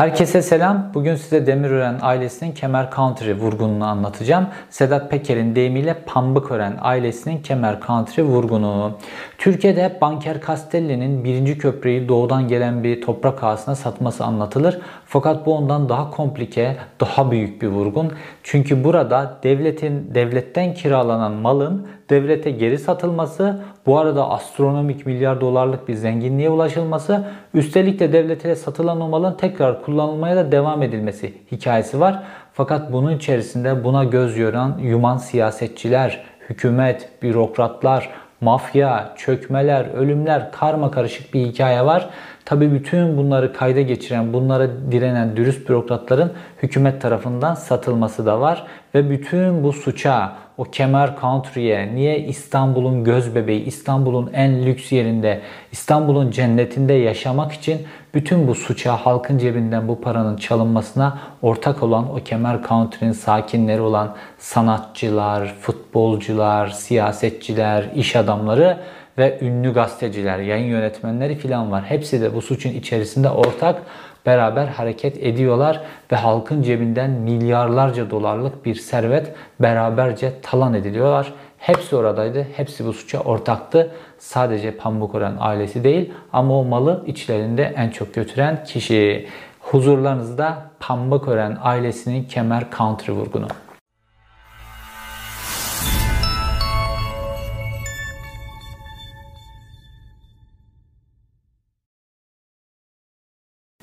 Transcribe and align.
Herkese 0.00 0.42
selam. 0.42 0.90
Bugün 0.94 1.14
size 1.14 1.46
Demirören 1.46 1.98
ailesinin 2.02 2.52
Kemer 2.52 2.90
Country 2.96 3.32
vurgununu 3.34 3.84
anlatacağım. 3.84 4.46
Sedat 4.70 5.10
Peker'in 5.10 5.54
deyimiyle 5.54 5.94
Pambıkören 6.06 6.78
ailesinin 6.80 7.42
Kemer 7.42 7.80
Country 7.86 8.22
vurgunu. 8.22 8.98
Türkiye'de 9.38 9.98
Banker 10.00 10.40
Castelli'nin 10.46 11.24
birinci 11.24 11.58
köprüyü 11.58 12.08
doğudan 12.08 12.48
gelen 12.48 12.84
bir 12.84 13.02
toprak 13.02 13.44
ağasına 13.44 13.74
satması 13.74 14.24
anlatılır. 14.24 14.78
Fakat 15.12 15.46
bu 15.46 15.54
ondan 15.54 15.88
daha 15.88 16.10
komplike, 16.10 16.76
daha 17.00 17.30
büyük 17.30 17.62
bir 17.62 17.66
vurgun. 17.66 18.12
Çünkü 18.42 18.84
burada 18.84 19.38
devletin 19.42 20.14
devletten 20.14 20.74
kiralanan 20.74 21.32
malın 21.32 21.86
devlete 22.10 22.50
geri 22.50 22.78
satılması, 22.78 23.60
bu 23.86 23.98
arada 23.98 24.30
astronomik 24.30 25.06
milyar 25.06 25.40
dolarlık 25.40 25.88
bir 25.88 25.94
zenginliğe 25.94 26.50
ulaşılması, 26.50 27.24
üstelik 27.54 28.00
de 28.00 28.12
devlete 28.12 28.56
satılan 28.56 29.00
o 29.00 29.08
malın 29.08 29.32
tekrar 29.34 29.82
kullanılmaya 29.82 30.36
da 30.36 30.52
devam 30.52 30.82
edilmesi 30.82 31.34
hikayesi 31.52 32.00
var. 32.00 32.22
Fakat 32.52 32.92
bunun 32.92 33.16
içerisinde 33.16 33.84
buna 33.84 34.04
göz 34.04 34.38
yoran 34.38 34.78
yuman 34.78 35.16
siyasetçiler, 35.16 36.24
hükümet, 36.48 37.22
bürokratlar, 37.22 38.10
mafya, 38.40 39.12
çökmeler, 39.16 39.86
ölümler, 39.94 40.52
karma 40.52 40.90
karışık 40.90 41.34
bir 41.34 41.40
hikaye 41.40 41.86
var. 41.86 42.10
Tabi 42.50 42.72
bütün 42.72 43.16
bunları 43.16 43.52
kayda 43.52 43.80
geçiren, 43.80 44.32
bunlara 44.32 44.68
direnen 44.90 45.36
dürüst 45.36 45.68
bürokratların 45.68 46.32
hükümet 46.62 47.02
tarafından 47.02 47.54
satılması 47.54 48.26
da 48.26 48.40
var. 48.40 48.66
Ve 48.94 49.10
bütün 49.10 49.62
bu 49.62 49.72
suça, 49.72 50.36
o 50.58 50.64
kemer 50.64 51.10
country'e, 51.20 51.94
niye 51.94 52.18
İstanbul'un 52.18 53.04
göz 53.04 53.34
bebeği, 53.34 53.64
İstanbul'un 53.64 54.30
en 54.32 54.66
lüks 54.66 54.92
yerinde, 54.92 55.40
İstanbul'un 55.72 56.30
cennetinde 56.30 56.92
yaşamak 56.92 57.52
için 57.52 57.78
bütün 58.14 58.48
bu 58.48 58.54
suça, 58.54 58.96
halkın 58.96 59.38
cebinden 59.38 59.88
bu 59.88 60.00
paranın 60.00 60.36
çalınmasına 60.36 61.18
ortak 61.42 61.82
olan 61.82 62.10
o 62.16 62.16
kemer 62.24 62.62
country'nin 62.68 63.12
sakinleri 63.12 63.80
olan 63.80 64.16
sanatçılar, 64.38 65.54
futbolcular, 65.60 66.68
siyasetçiler, 66.68 67.90
iş 67.94 68.16
adamları 68.16 68.76
ve 69.18 69.38
ünlü 69.40 69.72
gazeteciler, 69.74 70.38
yayın 70.38 70.66
yönetmenleri 70.66 71.34
filan 71.34 71.70
var. 71.70 71.84
Hepsi 71.84 72.20
de 72.20 72.34
bu 72.34 72.42
suçun 72.42 72.70
içerisinde 72.70 73.30
ortak 73.30 73.82
beraber 74.26 74.66
hareket 74.66 75.16
ediyorlar 75.22 75.80
ve 76.12 76.16
halkın 76.16 76.62
cebinden 76.62 77.10
milyarlarca 77.10 78.10
dolarlık 78.10 78.64
bir 78.64 78.74
servet 78.74 79.34
beraberce 79.60 80.32
talan 80.42 80.74
ediliyorlar. 80.74 81.32
Hepsi 81.58 81.96
oradaydı. 81.96 82.46
Hepsi 82.56 82.86
bu 82.86 82.92
suça 82.92 83.20
ortaktı. 83.20 83.92
Sadece 84.18 84.76
Pambukoran 84.76 85.36
ailesi 85.40 85.84
değil 85.84 86.12
ama 86.32 86.58
o 86.58 86.64
malı 86.64 87.04
içlerinde 87.06 87.74
en 87.76 87.90
çok 87.90 88.14
götüren 88.14 88.64
kişi. 88.64 89.28
Huzurlarınızda 89.60 90.70
Pambukoran 90.80 91.58
ailesinin 91.62 92.24
kemer 92.24 92.64
country 92.78 93.12
vurgunu. 93.12 93.46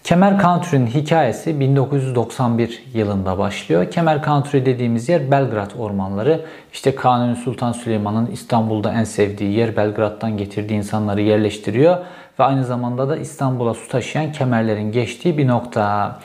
Kemer 0.08 0.42
Country'nin 0.42 0.88
hikayesi 0.88 1.60
1991 1.60 2.84
yılında 2.94 3.38
başlıyor. 3.38 3.92
Kemer 3.92 4.24
Country 4.24 4.66
dediğimiz 4.66 5.10
yer 5.10 5.32
Belgrad 5.32 5.72
ormanları. 5.80 6.46
İşte 6.74 6.96
Kanuni 6.96 7.36
Sultan 7.36 7.72
Süleyman'ın 7.72 8.32
İstanbul'da 8.32 8.94
en 8.94 9.04
sevdiği 9.04 9.54
yer 9.58 9.76
Belgrad'dan 9.76 10.38
getirdiği 10.38 10.74
insanları 10.74 11.22
yerleştiriyor. 11.22 11.98
Ve 12.40 12.44
aynı 12.44 12.66
zamanda 12.66 13.10
da 13.10 13.18
İstanbul'a 13.18 13.74
su 13.74 13.90
taşıyan 13.90 14.32
kemerlerin 14.32 14.92
geçtiği 14.92 15.38
bir 15.38 15.48
nokta. 15.48 16.20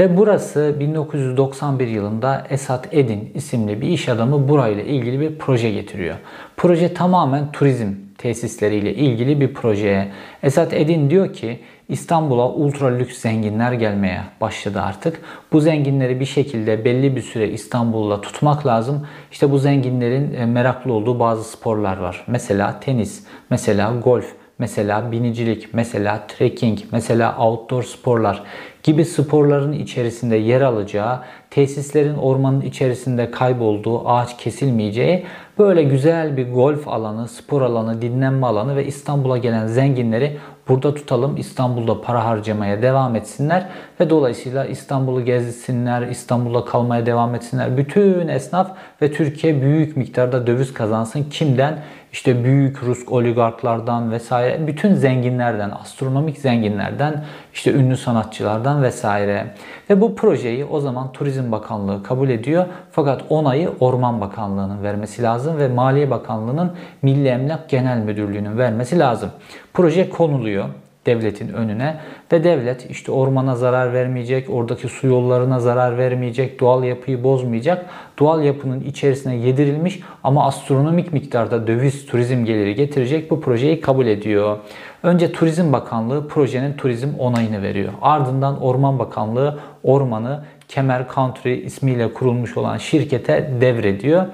Ve 0.00 0.16
burası 0.16 0.76
1991 0.80 1.88
yılında 1.88 2.46
Esat 2.50 2.88
Edin 2.94 3.32
isimli 3.34 3.80
bir 3.80 3.88
iş 3.88 4.08
adamı 4.08 4.48
burayla 4.48 4.82
ilgili 4.82 5.20
bir 5.20 5.38
proje 5.38 5.70
getiriyor. 5.70 6.16
Proje 6.56 6.94
tamamen 6.94 7.52
turizm 7.52 7.92
tesisleriyle 8.18 8.94
ilgili 8.94 9.40
bir 9.40 9.54
proje. 9.54 10.08
Esat 10.42 10.72
Edin 10.72 11.10
diyor 11.10 11.32
ki 11.32 11.60
İstanbul'a 11.88 12.48
ultra 12.48 12.86
lüks 12.86 13.18
zenginler 13.18 13.72
gelmeye 13.72 14.20
başladı 14.40 14.80
artık. 14.80 15.20
Bu 15.52 15.60
zenginleri 15.60 16.20
bir 16.20 16.24
şekilde 16.24 16.84
belli 16.84 17.16
bir 17.16 17.22
süre 17.22 17.48
İstanbul'da 17.48 18.20
tutmak 18.20 18.66
lazım. 18.66 19.06
İşte 19.32 19.50
bu 19.50 19.58
zenginlerin 19.58 20.34
e, 20.34 20.46
meraklı 20.46 20.92
olduğu 20.92 21.20
bazı 21.20 21.44
sporlar 21.44 21.96
var. 21.96 22.24
Mesela 22.26 22.80
tenis, 22.80 23.26
mesela 23.50 23.94
golf, 24.04 24.32
mesela 24.58 25.12
binicilik, 25.12 25.74
mesela 25.74 26.26
trekking, 26.28 26.78
mesela 26.92 27.36
outdoor 27.38 27.82
sporlar 27.82 28.42
gibi 28.82 29.04
sporların 29.04 29.72
içerisinde 29.72 30.36
yer 30.36 30.60
alacağı, 30.60 31.20
tesislerin 31.50 32.14
ormanın 32.14 32.60
içerisinde 32.60 33.30
kaybolduğu, 33.30 34.08
ağaç 34.08 34.36
kesilmeyeceği 34.36 35.24
böyle 35.58 35.82
güzel 35.82 36.36
bir 36.36 36.52
golf 36.52 36.88
alanı, 36.88 37.28
spor 37.28 37.62
alanı, 37.62 38.02
dinlenme 38.02 38.46
alanı 38.46 38.76
ve 38.76 38.86
İstanbul'a 38.86 39.38
gelen 39.38 39.66
zenginleri 39.66 40.36
burada 40.68 40.94
tutalım. 40.94 41.36
İstanbul'da 41.36 42.00
para 42.00 42.24
harcamaya 42.24 42.82
devam 42.82 43.16
etsinler 43.16 43.68
ve 44.00 44.10
dolayısıyla 44.10 44.64
İstanbul'u 44.64 45.24
gezsinler, 45.24 46.08
İstanbul'da 46.08 46.64
kalmaya 46.64 47.06
devam 47.06 47.34
etsinler. 47.34 47.76
Bütün 47.76 48.28
esnaf 48.28 48.70
ve 49.02 49.12
Türkiye 49.12 49.62
büyük 49.62 49.96
miktarda 49.96 50.46
döviz 50.46 50.74
kazansın. 50.74 51.24
Kimden? 51.30 51.78
İşte 52.12 52.44
büyük 52.44 52.82
Rus 52.82 53.08
oligarklardan 53.08 54.10
vesaire 54.10 54.66
bütün 54.66 54.94
zenginlerden, 54.94 55.70
astronomik 55.70 56.38
zenginlerden, 56.38 57.24
işte 57.54 57.72
ünlü 57.72 57.96
sanatçılardan 57.96 58.82
vesaire. 58.82 59.54
Ve 59.90 60.00
bu 60.00 60.16
projeyi 60.16 60.64
o 60.64 60.80
zaman 60.80 61.12
Turizm 61.12 61.52
Bakanlığı 61.52 62.02
kabul 62.02 62.28
ediyor. 62.28 62.66
Fakat 62.92 63.22
onayı 63.28 63.70
Orman 63.80 64.20
Bakanlığı'nın 64.20 64.82
vermesi 64.82 65.22
lazım 65.22 65.58
ve 65.58 65.68
Maliye 65.68 66.10
Bakanlığı'nın 66.10 66.72
Milli 67.02 67.28
Emlak 67.28 67.68
Genel 67.68 67.98
Müdürlüğü'nün 67.98 68.58
vermesi 68.58 68.98
lazım. 68.98 69.30
Proje 69.74 70.10
konuluyor 70.10 70.64
devletin 71.08 71.48
önüne 71.48 71.96
ve 72.32 72.44
devlet 72.44 72.90
işte 72.90 73.12
ormana 73.12 73.56
zarar 73.56 73.92
vermeyecek, 73.92 74.50
oradaki 74.50 74.88
su 74.88 75.06
yollarına 75.06 75.60
zarar 75.60 75.98
vermeyecek, 75.98 76.60
doğal 76.60 76.84
yapıyı 76.84 77.24
bozmayacak. 77.24 77.86
Doğal 78.18 78.42
yapının 78.42 78.80
içerisine 78.80 79.36
yedirilmiş 79.36 80.00
ama 80.24 80.46
astronomik 80.46 81.12
miktarda 81.12 81.66
döviz 81.66 82.06
turizm 82.06 82.44
geliri 82.44 82.74
getirecek 82.74 83.30
bu 83.30 83.40
projeyi 83.40 83.80
kabul 83.80 84.06
ediyor. 84.06 84.58
Önce 85.02 85.32
Turizm 85.32 85.72
Bakanlığı 85.72 86.28
projenin 86.28 86.72
turizm 86.72 87.08
onayını 87.18 87.62
veriyor. 87.62 87.92
Ardından 88.02 88.62
Orman 88.62 88.98
Bakanlığı 88.98 89.58
ormanı 89.82 90.44
Kemer 90.68 91.06
Country 91.14 91.54
ismiyle 91.54 92.12
kurulmuş 92.12 92.56
olan 92.56 92.76
şirkete 92.76 93.50
devrediyor. 93.60 94.26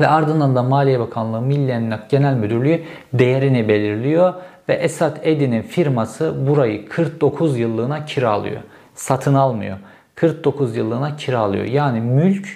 Ve 0.00 0.08
ardından 0.08 0.56
da 0.56 0.62
Maliye 0.62 1.00
Bakanlığı 1.00 1.40
Milli 1.40 1.70
Emlak 1.70 2.10
Genel 2.10 2.34
Müdürlüğü 2.34 2.82
değerini 3.12 3.68
belirliyor 3.68 4.34
ve 4.68 4.74
Esat 4.74 5.26
Edin'in 5.26 5.62
firması 5.62 6.46
burayı 6.46 6.88
49 6.88 7.58
yıllığına 7.58 8.04
kiralıyor. 8.04 8.60
Satın 8.94 9.34
almıyor. 9.34 9.78
49 10.14 10.76
yıllığına 10.76 11.16
kiralıyor. 11.16 11.64
Yani 11.64 12.00
mülk, 12.00 12.48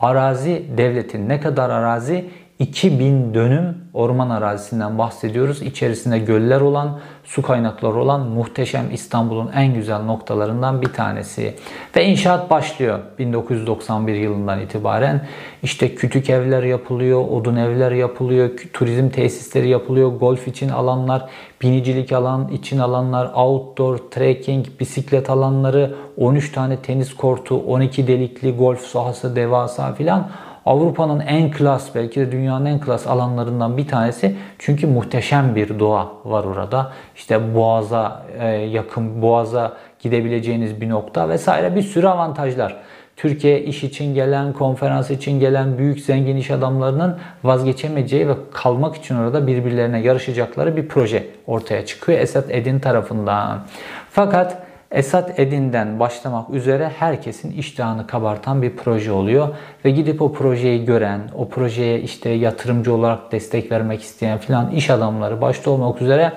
arazi 0.00 0.64
devletin 0.76 1.28
ne 1.28 1.40
kadar 1.40 1.70
arazi 1.70 2.30
2000 2.58 3.34
dönüm 3.34 3.78
orman 3.94 4.30
arazisinden 4.30 4.98
bahsediyoruz. 4.98 5.62
İçerisinde 5.62 6.18
göller 6.18 6.60
olan, 6.60 7.00
su 7.24 7.42
kaynakları 7.42 7.94
olan 7.94 8.26
muhteşem 8.26 8.90
İstanbul'un 8.92 9.50
en 9.54 9.74
güzel 9.74 10.02
noktalarından 10.02 10.82
bir 10.82 10.92
tanesi. 10.92 11.54
Ve 11.96 12.04
inşaat 12.04 12.50
başlıyor 12.50 12.98
1991 13.18 14.14
yılından 14.14 14.60
itibaren. 14.60 15.26
İşte 15.62 15.94
kütük 15.94 16.30
evler 16.30 16.62
yapılıyor, 16.62 17.28
odun 17.28 17.56
evler 17.56 17.92
yapılıyor, 17.92 18.50
turizm 18.72 19.08
tesisleri 19.08 19.68
yapılıyor, 19.68 20.12
golf 20.12 20.48
için 20.48 20.68
alanlar, 20.68 21.28
binicilik 21.62 22.12
alan 22.12 22.48
için 22.48 22.78
alanlar, 22.78 23.30
outdoor, 23.34 23.98
trekking, 23.98 24.66
bisiklet 24.80 25.30
alanları, 25.30 25.94
13 26.16 26.52
tane 26.52 26.76
tenis 26.76 27.14
kortu, 27.14 27.56
12 27.56 28.06
delikli 28.06 28.56
golf 28.56 28.80
sahası 28.80 29.36
devasa 29.36 29.94
filan 29.94 30.30
Avrupa'nın 30.66 31.20
en 31.20 31.50
klas 31.50 31.94
belki 31.94 32.20
de 32.20 32.32
dünyanın 32.32 32.66
en 32.66 32.80
klas 32.80 33.06
alanlarından 33.06 33.76
bir 33.76 33.88
tanesi. 33.88 34.36
Çünkü 34.58 34.86
muhteşem 34.86 35.56
bir 35.56 35.78
doğa 35.78 36.12
var 36.24 36.44
orada. 36.44 36.92
İşte 37.16 37.54
boğaza 37.54 38.22
e, 38.38 38.46
yakın, 38.48 39.22
boğaza 39.22 39.72
gidebileceğiniz 40.00 40.80
bir 40.80 40.88
nokta 40.88 41.28
vesaire 41.28 41.76
bir 41.76 41.82
sürü 41.82 42.06
avantajlar. 42.06 42.76
Türkiye 43.16 43.62
iş 43.62 43.84
için 43.84 44.14
gelen, 44.14 44.52
konferans 44.52 45.10
için 45.10 45.40
gelen 45.40 45.78
büyük 45.78 46.00
zengin 46.00 46.36
iş 46.36 46.50
adamlarının 46.50 47.16
vazgeçemeyeceği 47.44 48.28
ve 48.28 48.32
kalmak 48.52 48.96
için 48.96 49.16
orada 49.16 49.46
birbirlerine 49.46 50.00
yarışacakları 50.00 50.76
bir 50.76 50.88
proje 50.88 51.26
ortaya 51.46 51.86
çıkıyor 51.86 52.18
Esat 52.18 52.50
Edin 52.50 52.78
tarafından. 52.78 53.62
Fakat 54.10 54.62
Esat 54.94 55.40
Edin'den 55.40 56.00
başlamak 56.00 56.50
üzere 56.50 56.90
herkesin 56.98 57.50
iştahını 57.50 58.06
kabartan 58.06 58.62
bir 58.62 58.76
proje 58.76 59.12
oluyor. 59.12 59.48
Ve 59.84 59.90
gidip 59.90 60.22
o 60.22 60.32
projeyi 60.32 60.84
gören, 60.84 61.20
o 61.34 61.48
projeye 61.48 62.00
işte 62.00 62.30
yatırımcı 62.30 62.94
olarak 62.94 63.32
destek 63.32 63.72
vermek 63.72 64.02
isteyen 64.02 64.38
filan 64.38 64.70
iş 64.70 64.90
adamları 64.90 65.40
başta 65.40 65.70
olmak 65.70 66.02
üzere 66.02 66.32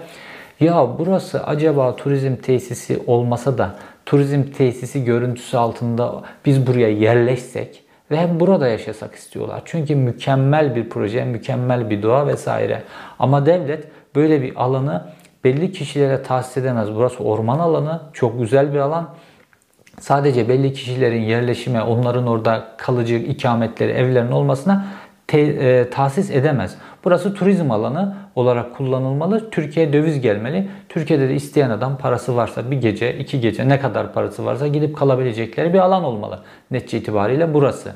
ya 0.60 0.88
burası 1.00 1.44
acaba 1.44 1.96
turizm 1.96 2.36
tesisi 2.36 3.00
olmasa 3.08 3.58
da 3.58 3.76
turizm 4.06 4.44
tesisi 4.44 5.04
görüntüsü 5.04 5.58
altında 5.58 6.24
biz 6.46 6.68
buraya 6.68 6.90
yerleşsek 6.90 7.84
ve 8.12 8.18
hep 8.18 8.40
burada 8.40 8.68
yaşasak 8.68 9.16
istiyorlar. 9.16 9.62
Çünkü 9.66 9.96
mükemmel 9.96 10.76
bir 10.76 10.90
proje, 10.90 11.26
mükemmel 11.26 11.90
bir 11.90 12.04
doğa 12.04 12.28
vesaire. 12.28 12.84
Ama 13.20 13.46
devlet 13.46 13.88
böyle 14.16 14.42
bir 14.42 14.64
alanı 14.64 15.04
belli 15.48 15.72
kişilere 15.72 16.24
tahsis 16.24 16.58
edemez. 16.58 16.96
Burası 16.96 17.24
orman 17.24 17.60
alanı, 17.60 18.02
çok 18.14 18.40
güzel 18.40 18.74
bir 18.74 18.80
alan. 18.80 19.10
Sadece 20.00 20.50
belli 20.50 20.74
kişilerin 20.74 21.22
yerleşime, 21.22 21.82
onların 21.82 22.28
orada 22.28 22.68
kalıcı 22.78 23.16
ikametleri, 23.16 23.92
evlerin 23.92 24.32
olmasına 24.32 24.86
te, 25.28 25.40
e, 25.40 25.90
tahsis 25.90 26.32
edemez. 26.32 26.78
Burası 27.04 27.34
turizm 27.34 27.72
alanı 27.72 28.16
olarak 28.36 28.76
kullanılmalı. 28.76 29.50
Türkiye'ye 29.50 29.94
döviz 29.94 30.22
gelmeli. 30.22 30.70
Türkiye'de 30.90 31.30
de 31.30 31.36
isteyen 31.36 31.70
adam 31.70 31.98
parası 31.98 32.36
varsa 32.36 32.72
bir 32.72 32.82
gece, 32.82 33.18
iki 33.18 33.42
gece 33.42 33.70
ne 33.70 33.80
kadar 33.80 34.14
parası 34.14 34.46
varsa 34.46 34.68
gidip 34.68 34.98
kalabilecekleri 34.98 35.74
bir 35.74 35.80
alan 35.80 36.04
olmalı. 36.04 36.40
Netçe 36.72 36.98
itibariyle 36.98 37.54
burası. 37.54 37.92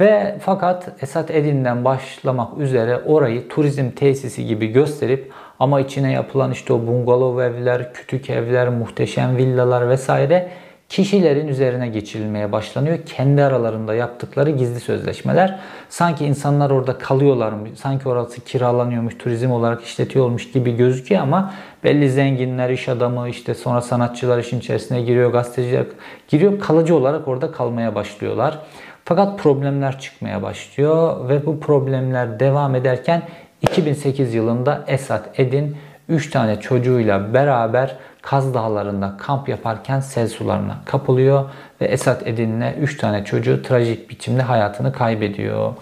Ve 0.00 0.36
fakat 0.40 1.02
Esat 1.02 1.30
Edin'den 1.30 1.84
başlamak 1.84 2.58
üzere 2.58 2.98
orayı 3.06 3.48
turizm 3.48 3.90
tesisi 3.90 4.46
gibi 4.46 4.66
gösterip 4.66 5.32
ama 5.58 5.80
içine 5.80 6.12
yapılan 6.12 6.52
işte 6.52 6.72
o 6.72 6.86
bungalov 6.86 7.38
evler, 7.38 7.94
kütük 7.94 8.30
evler, 8.30 8.68
muhteşem 8.68 9.36
villalar 9.36 9.88
vesaire 9.88 10.48
kişilerin 10.88 11.48
üzerine 11.48 11.88
geçirilmeye 11.88 12.52
başlanıyor. 12.52 12.98
Kendi 13.06 13.42
aralarında 13.42 13.94
yaptıkları 13.94 14.50
gizli 14.50 14.80
sözleşmeler. 14.80 15.58
Sanki 15.88 16.26
insanlar 16.26 16.70
orada 16.70 16.98
kalıyorlarmış, 16.98 17.70
sanki 17.76 18.08
orası 18.08 18.40
kiralanıyormuş, 18.40 19.18
turizm 19.18 19.50
olarak 19.50 19.82
işletiyormuş 19.82 20.52
gibi 20.52 20.76
gözüküyor 20.76 21.22
ama 21.22 21.54
belli 21.84 22.10
zenginler, 22.10 22.70
iş 22.70 22.88
adamı, 22.88 23.28
işte 23.28 23.54
sonra 23.54 23.80
sanatçılar 23.80 24.38
işin 24.38 24.58
içerisine 24.58 25.02
giriyor, 25.02 25.32
gazeteciler 25.32 25.84
giriyor. 26.28 26.60
Kalıcı 26.60 26.96
olarak 26.96 27.28
orada 27.28 27.52
kalmaya 27.52 27.94
başlıyorlar. 27.94 28.58
Fakat 29.08 29.38
problemler 29.38 29.98
çıkmaya 29.98 30.42
başlıyor 30.42 31.28
ve 31.28 31.46
bu 31.46 31.60
problemler 31.60 32.40
devam 32.40 32.74
ederken 32.74 33.22
2008 33.62 34.34
yılında 34.34 34.84
Esat 34.86 35.40
Edin 35.40 35.76
3 36.08 36.30
tane 36.30 36.60
çocuğuyla 36.60 37.34
beraber 37.34 37.96
Kaz 38.26 38.54
Dağları'nda 38.54 39.14
kamp 39.18 39.48
yaparken 39.48 40.00
sel 40.00 40.28
sularına 40.28 40.76
kapılıyor 40.84 41.44
ve 41.80 41.84
Esat 41.84 42.26
Edin'le 42.26 42.72
3 42.80 42.96
tane 42.96 43.24
çocuğu 43.24 43.62
trajik 43.62 44.10
biçimde 44.10 44.42
hayatını 44.42 44.92
kaybediyor. 44.92 45.74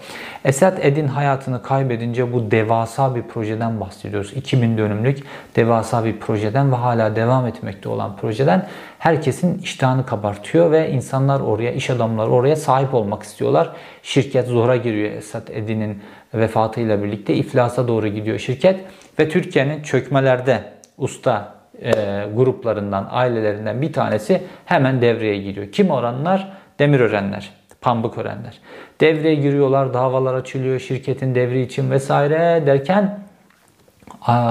Esat 0.43 0.85
Edin 0.85 1.07
hayatını 1.07 1.63
kaybedince 1.63 2.33
bu 2.33 2.51
devasa 2.51 3.15
bir 3.15 3.21
projeden 3.21 3.79
bahsediyoruz. 3.79 4.33
2000 4.33 4.77
dönümlük 4.77 5.23
devasa 5.55 6.05
bir 6.05 6.19
projeden 6.19 6.71
ve 6.71 6.75
hala 6.75 7.15
devam 7.15 7.47
etmekte 7.47 7.89
olan 7.89 8.15
projeden 8.17 8.67
herkesin 8.99 9.59
iştahını 9.59 10.05
kabartıyor 10.05 10.71
ve 10.71 10.91
insanlar 10.91 11.39
oraya, 11.39 11.71
iş 11.71 11.89
adamları 11.89 12.29
oraya 12.29 12.55
sahip 12.55 12.93
olmak 12.93 13.23
istiyorlar. 13.23 13.71
Şirket 14.03 14.47
zora 14.47 14.75
giriyor 14.75 15.11
Esat 15.11 15.49
Edin'in 15.49 16.03
vefatıyla 16.33 17.03
birlikte 17.03 17.35
iflasa 17.35 17.87
doğru 17.87 18.07
gidiyor 18.07 18.39
şirket 18.39 18.79
ve 19.19 19.29
Türkiye'nin 19.29 19.83
çökmelerde 19.83 20.63
usta 20.97 21.54
e, 21.81 21.91
gruplarından, 22.35 23.07
ailelerinden 23.11 23.81
bir 23.81 23.93
tanesi 23.93 24.41
hemen 24.65 25.01
devreye 25.01 25.37
giriyor. 25.37 25.71
Kim 25.71 25.89
oranlar? 25.89 26.51
Demirörenler, 26.79 27.49
Pambıkörenler. 27.81 28.59
Devreye 29.01 29.35
giriyorlar, 29.35 29.93
davalar 29.93 30.33
açılıyor 30.33 30.79
şirketin 30.79 31.35
devri 31.35 31.61
için 31.61 31.91
vesaire 31.91 32.63
derken 32.65 33.19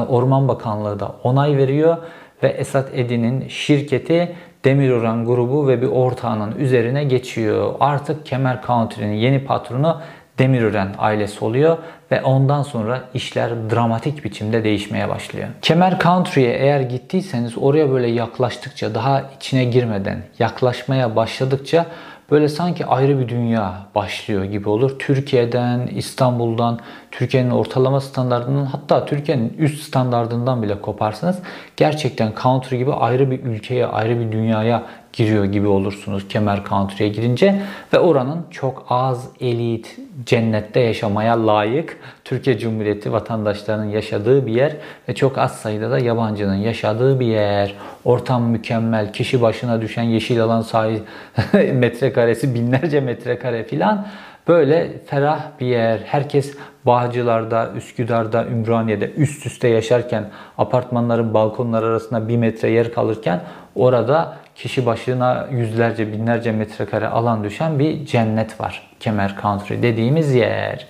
Orman 0.09 0.49
Bakanlığı 0.49 1.01
da 1.01 1.15
onay 1.23 1.57
veriyor 1.57 1.97
ve 2.43 2.49
Esat 2.49 2.91
Edin'in 2.95 3.49
şirketi 3.49 4.35
Demirören 4.65 5.25
grubu 5.25 5.69
ve 5.69 5.83
bir 5.83 5.87
ortağının 5.87 6.55
üzerine 6.59 7.05
geçiyor. 7.05 7.75
Artık 7.81 8.27
Kemer 8.27 8.63
Country'nin 8.67 9.15
yeni 9.15 9.45
patronu 9.45 10.01
Demirören 10.39 10.89
ailesi 10.99 11.45
oluyor 11.45 11.79
ve 12.11 12.23
ondan 12.23 12.63
sonra 12.63 13.01
işler 13.15 13.71
dramatik 13.71 14.25
biçimde 14.25 14.65
değişmeye 14.65 15.09
başlıyor. 15.09 15.49
Kemer 15.63 15.99
Country'ye 15.99 16.55
eğer 16.55 16.81
gittiyseniz 16.81 17.59
oraya 17.59 17.91
böyle 17.91 18.07
yaklaştıkça 18.07 18.95
daha 18.95 19.23
içine 19.37 19.65
girmeden 19.65 20.23
yaklaşmaya 20.39 21.17
başladıkça 21.17 21.87
böyle 22.31 22.49
sanki 22.49 22.87
ayrı 22.87 23.21
bir 23.21 23.29
dünya 23.29 23.75
başlıyor 23.95 24.45
gibi 24.45 24.69
olur. 24.69 24.99
Türkiye'den, 24.99 25.87
İstanbul'dan, 25.87 26.79
Türkiye'nin 27.11 27.51
ortalama 27.51 28.01
standartından 28.01 28.65
hatta 28.65 29.05
Türkiye'nin 29.05 29.55
üst 29.59 29.83
standartından 29.83 30.63
bile 30.63 30.81
koparsanız 30.81 31.39
gerçekten 31.77 32.33
country 32.43 32.77
gibi 32.77 32.93
ayrı 32.93 33.31
bir 33.31 33.45
ülkeye, 33.45 33.87
ayrı 33.87 34.21
bir 34.21 34.33
dünyaya 34.33 34.83
giriyor 35.17 35.45
gibi 35.45 35.67
olursunuz 35.67 36.29
Kemer 36.29 36.65
Country'ye 36.69 37.09
girince 37.09 37.63
ve 37.93 37.99
oranın 37.99 38.47
çok 38.51 38.87
az 38.89 39.29
elit 39.41 39.99
cennette 40.27 40.81
yaşamaya 40.81 41.47
layık 41.47 41.99
Türkiye 42.25 42.59
Cumhuriyeti 42.59 43.13
vatandaşlarının 43.13 43.91
yaşadığı 43.91 44.47
bir 44.47 44.53
yer 44.53 44.77
ve 45.09 45.15
çok 45.15 45.39
az 45.39 45.53
sayıda 45.57 45.91
da 45.91 45.99
yabancının 45.99 46.55
yaşadığı 46.55 47.21
bir 47.21 47.27
yer. 47.27 47.75
Ortam 48.05 48.43
mükemmel. 48.43 49.13
Kişi 49.13 49.43
başına 49.43 49.81
düşen 49.81 50.03
yeşil 50.03 50.43
alan 50.43 50.61
sahi 50.61 51.03
metrekaresi 51.73 52.55
binlerce 52.55 53.01
metrekare 53.01 53.65
filan. 53.65 54.07
Böyle 54.49 54.99
ferah 55.07 55.43
bir 55.61 55.67
yer. 55.67 56.01
Herkes 56.05 56.55
Bağcılar'da, 56.87 57.71
Üsküdar'da, 57.77 58.47
Ümraniye'de 58.47 59.11
üst 59.13 59.47
üste 59.47 59.69
yaşarken 59.69 60.31
apartmanların 60.59 61.35
balkonları 61.35 61.87
arasında 61.87 62.29
bir 62.29 62.37
metre 62.37 62.71
yer 62.71 62.93
kalırken 62.93 63.41
orada 63.75 64.37
kişi 64.55 64.87
başına 64.87 65.47
yüzlerce 65.51 66.13
binlerce 66.13 66.53
metrekare 66.53 67.09
alan 67.09 67.45
düşen 67.45 67.79
bir 67.79 68.07
cennet 68.07 68.61
var. 68.61 68.91
Kemer 69.01 69.37
Country 69.43 69.83
dediğimiz 69.83 70.35
yer. 70.35 70.87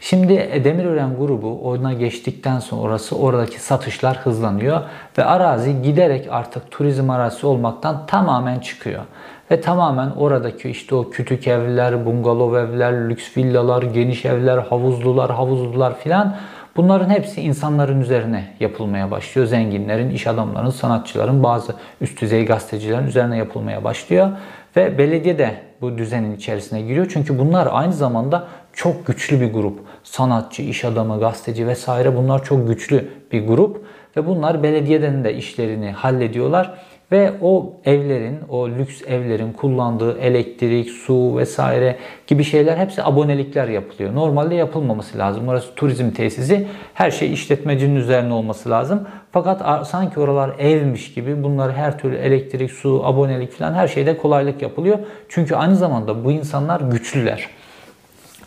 Şimdi 0.00 0.62
Demirören 0.64 1.16
grubu 1.16 1.60
ona 1.70 1.92
geçtikten 1.92 2.58
sonra 2.58 2.82
orası 2.82 3.18
oradaki 3.18 3.60
satışlar 3.60 4.16
hızlanıyor 4.16 4.80
ve 5.18 5.24
arazi 5.24 5.82
giderek 5.82 6.28
artık 6.30 6.70
turizm 6.70 7.10
arazisi 7.10 7.46
olmaktan 7.46 8.06
tamamen 8.06 8.58
çıkıyor. 8.58 9.02
Ve 9.50 9.60
tamamen 9.60 10.10
oradaki 10.10 10.70
işte 10.70 10.94
o 10.94 11.10
kütük 11.10 11.48
evler, 11.48 12.06
bungalov 12.06 12.54
evler, 12.54 13.08
lüks 13.08 13.36
villalar, 13.36 13.82
geniş 13.82 14.24
evler, 14.24 14.58
havuzlular, 14.58 15.30
havuzlular 15.30 15.98
filan 15.98 16.36
Bunların 16.76 17.10
hepsi 17.10 17.40
insanların 17.40 18.00
üzerine 18.00 18.44
yapılmaya 18.60 19.10
başlıyor. 19.10 19.46
Zenginlerin, 19.46 20.10
iş 20.10 20.26
adamlarının, 20.26 20.70
sanatçıların, 20.70 21.42
bazı 21.42 21.74
üst 22.00 22.20
düzey 22.20 22.46
gazetecilerin 22.46 23.06
üzerine 23.06 23.36
yapılmaya 23.36 23.84
başlıyor. 23.84 24.30
Ve 24.76 24.98
belediye 24.98 25.38
de 25.38 25.54
bu 25.80 25.98
düzenin 25.98 26.36
içerisine 26.36 26.82
giriyor. 26.82 27.06
Çünkü 27.12 27.38
bunlar 27.38 27.68
aynı 27.70 27.92
zamanda 27.92 28.46
çok 28.72 29.06
güçlü 29.06 29.40
bir 29.40 29.52
grup. 29.52 29.80
Sanatçı, 30.04 30.62
iş 30.62 30.84
adamı, 30.84 31.20
gazeteci 31.20 31.66
vesaire 31.66 32.16
bunlar 32.16 32.44
çok 32.44 32.68
güçlü 32.68 33.08
bir 33.32 33.46
grup. 33.46 33.84
Ve 34.16 34.26
bunlar 34.26 34.62
belediyeden 34.62 35.24
de 35.24 35.34
işlerini 35.34 35.90
hallediyorlar. 35.90 36.74
Ve 37.12 37.32
o 37.42 37.72
evlerin, 37.84 38.40
o 38.48 38.68
lüks 38.68 39.02
evlerin 39.06 39.52
kullandığı 39.52 40.18
elektrik, 40.18 40.90
su 40.90 41.36
vesaire 41.36 41.96
gibi 42.26 42.44
şeyler 42.44 42.76
hepsi 42.76 43.04
abonelikler 43.04 43.68
yapılıyor. 43.68 44.14
Normalde 44.14 44.54
yapılmaması 44.54 45.18
lazım. 45.18 45.48
Orası 45.48 45.74
turizm 45.74 46.10
tesisi. 46.10 46.68
Her 46.94 47.10
şey 47.10 47.32
işletmecinin 47.32 47.96
üzerine 47.96 48.32
olması 48.32 48.70
lazım. 48.70 49.08
Fakat 49.32 49.88
sanki 49.88 50.20
oralar 50.20 50.50
evmiş 50.58 51.14
gibi 51.14 51.42
bunlar 51.42 51.72
her 51.72 51.98
türlü 51.98 52.16
elektrik, 52.16 52.70
su, 52.70 53.02
abonelik 53.04 53.52
falan 53.52 53.74
her 53.74 53.88
şeyde 53.88 54.16
kolaylık 54.16 54.62
yapılıyor. 54.62 54.98
Çünkü 55.28 55.54
aynı 55.54 55.76
zamanda 55.76 56.24
bu 56.24 56.32
insanlar 56.32 56.80
güçlüler. 56.80 57.48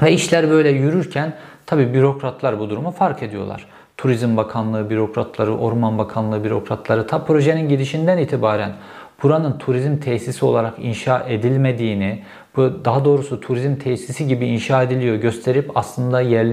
Ve 0.03 0.12
işler 0.12 0.50
böyle 0.50 0.70
yürürken 0.70 1.34
tabi 1.65 1.93
bürokratlar 1.93 2.60
bu 2.60 2.70
durumu 2.70 2.91
fark 2.91 3.24
ediyorlar. 3.24 3.65
Turizm 3.97 4.38
Bakanlığı 4.38 4.89
bürokratları, 4.89 5.57
Orman 5.57 5.97
Bakanlığı 5.97 6.43
bürokratları 6.43 7.07
ta 7.07 7.23
projenin 7.25 7.69
gidişinden 7.69 8.17
itibaren 8.17 8.73
buranın 9.23 9.57
turizm 9.57 9.97
tesisi 9.97 10.45
olarak 10.45 10.73
inşa 10.79 11.25
edilmediğini, 11.27 12.23
bu 12.55 12.86
daha 12.86 13.05
doğrusu 13.05 13.39
turizm 13.39 13.75
tesisi 13.75 14.27
gibi 14.27 14.45
inşa 14.45 14.83
ediliyor 14.83 15.15
gösterip 15.15 15.72
aslında 15.75 16.22
yer, 16.22 16.48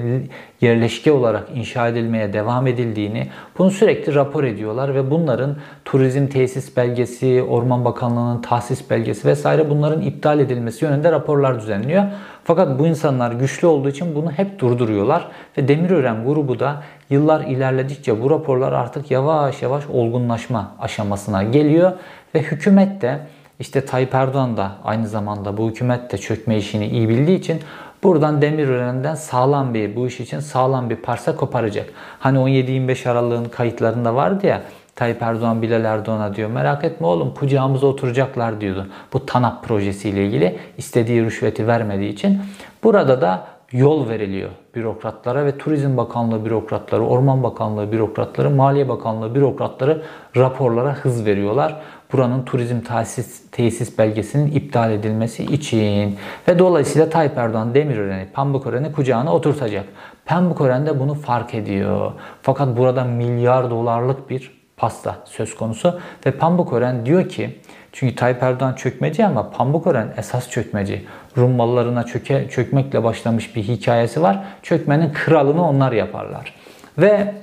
yerleşke 0.61 1.13
olarak 1.13 1.49
inşa 1.55 1.89
edilmeye 1.89 2.33
devam 2.33 2.67
edildiğini 2.67 3.29
bunu 3.59 3.71
sürekli 3.71 4.15
rapor 4.15 4.45
ediyorlar 4.45 4.95
ve 4.95 5.11
bunların 5.11 5.57
turizm 5.85 6.27
tesis 6.27 6.77
belgesi, 6.77 7.43
Orman 7.43 7.85
Bakanlığı'nın 7.85 8.43
tahsis 8.43 8.91
belgesi 8.91 9.29
vesaire 9.29 9.71
bunların 9.71 10.03
iptal 10.03 10.41
edilmesi 10.41 10.85
yönünde 10.85 11.13
raporlar 11.13 11.61
düzenliyor. 11.61 12.05
Fakat 12.45 12.79
bu 12.79 12.87
insanlar 12.87 13.33
güçlü 13.33 13.67
olduğu 13.67 13.89
için 13.89 14.15
bunu 14.15 14.31
hep 14.31 14.59
durduruyorlar 14.59 15.29
ve 15.59 15.69
Demirören 15.69 16.25
grubu 16.25 16.61
da 16.61 16.83
yıllar 17.11 17.41
ilerledikçe 17.41 18.23
bu 18.23 18.31
raporlar 18.31 18.73
artık 18.73 19.11
yavaş 19.11 19.63
yavaş 19.63 19.85
olgunlaşma 19.87 20.77
aşamasına 20.81 21.43
geliyor 21.43 21.93
ve 22.35 22.43
hükümet 22.43 23.03
de 23.03 23.21
işte 23.61 23.85
Tayyip 23.87 24.15
Erdoğan 24.15 24.57
da 24.57 24.73
aynı 24.85 25.09
zamanda 25.09 25.57
bu 25.57 25.71
hükümet 25.71 26.13
de 26.13 26.19
çökme 26.19 26.57
işini 26.57 26.87
iyi 26.87 27.09
bildiği 27.09 27.39
için 27.39 27.61
buradan 28.03 28.43
Demirören'den 28.43 29.15
sağlam 29.15 29.75
bir 29.75 29.97
bu 29.97 30.07
iş 30.07 30.21
için 30.21 30.41
sağlam 30.41 30.91
bir 30.91 30.97
parça 30.97 31.37
koparacak. 31.37 31.91
Hani 32.19 32.39
17-25 32.39 33.11
Aralık'ın 33.11 33.45
kayıtlarında 33.45 34.15
vardı 34.15 34.47
ya 34.47 34.63
Tayyip 34.97 35.23
Erdoğan 35.23 35.63
Bilal 35.63 35.85
Erdoğan'a 35.85 36.35
diyor 36.35 36.51
merak 36.51 36.85
etme 36.85 37.07
oğlum 37.07 37.35
kucağımıza 37.35 37.87
oturacaklar 37.87 38.61
diyordu. 38.61 38.87
Bu 39.13 39.27
TANAP 39.27 39.65
projesiyle 39.65 40.27
ilgili 40.27 40.59
istediği 40.79 41.25
rüşveti 41.25 41.67
vermediği 41.67 42.13
için. 42.13 42.41
Burada 42.85 43.21
da 43.21 43.47
yol 43.73 44.09
veriliyor 44.09 44.51
bürokratlara 44.75 45.47
ve 45.47 45.59
Turizm 45.59 45.97
Bakanlığı 45.97 46.45
bürokratları, 46.45 47.03
Orman 47.03 47.43
Bakanlığı 47.43 47.93
bürokratları, 47.93 48.51
Maliye 48.51 48.89
Bakanlığı 48.89 49.35
bürokratları 49.35 50.03
raporlara 50.37 50.95
hız 50.95 51.27
veriyorlar. 51.27 51.77
Buranın 52.13 52.45
turizm 52.45 52.81
tesis, 52.81 53.51
tesis 53.51 53.99
belgesinin 53.99 54.53
iptal 54.53 54.93
edilmesi 54.93 55.45
için 55.45 56.19
ve 56.49 56.59
dolayısıyla 56.59 57.11
Tayyip 57.11 57.39
Erdoğan 57.39 57.75
Demirören'i, 57.75 58.27
Pambukören'i 58.33 58.93
kucağına 58.93 59.35
oturtacak. 59.35 59.85
Pambukören 60.27 60.87
de 60.87 61.01
bunu 61.01 61.15
fark 61.15 61.55
ediyor. 61.55 62.13
Fakat 62.43 62.77
burada 62.77 63.05
milyar 63.05 63.71
dolarlık 63.71 64.31
bir 64.31 64.61
pasta 64.77 65.17
söz 65.25 65.57
konusu 65.57 66.01
ve 66.27 66.31
Pambukören 66.31 67.07
diyor 67.07 67.29
ki 67.29 67.59
çünkü 67.93 68.15
Tayyip 68.15 68.43
Erdoğan 68.43 68.75
çökmeci 68.75 69.27
ama 69.27 69.51
Pambukören 69.51 70.15
esas 70.17 70.51
çökmeci. 70.51 71.05
Rum 71.37 71.51
mallarına 71.51 72.03
çöke, 72.03 72.49
çökmekle 72.51 73.05
başlamış 73.05 73.57
bir 73.57 73.63
hikayesi 73.63 74.23
var. 74.23 74.45
Çökmenin 74.63 75.13
kralını 75.13 75.69
onlar 75.69 75.93
yaparlar. 75.93 76.55
Ve 76.99 77.35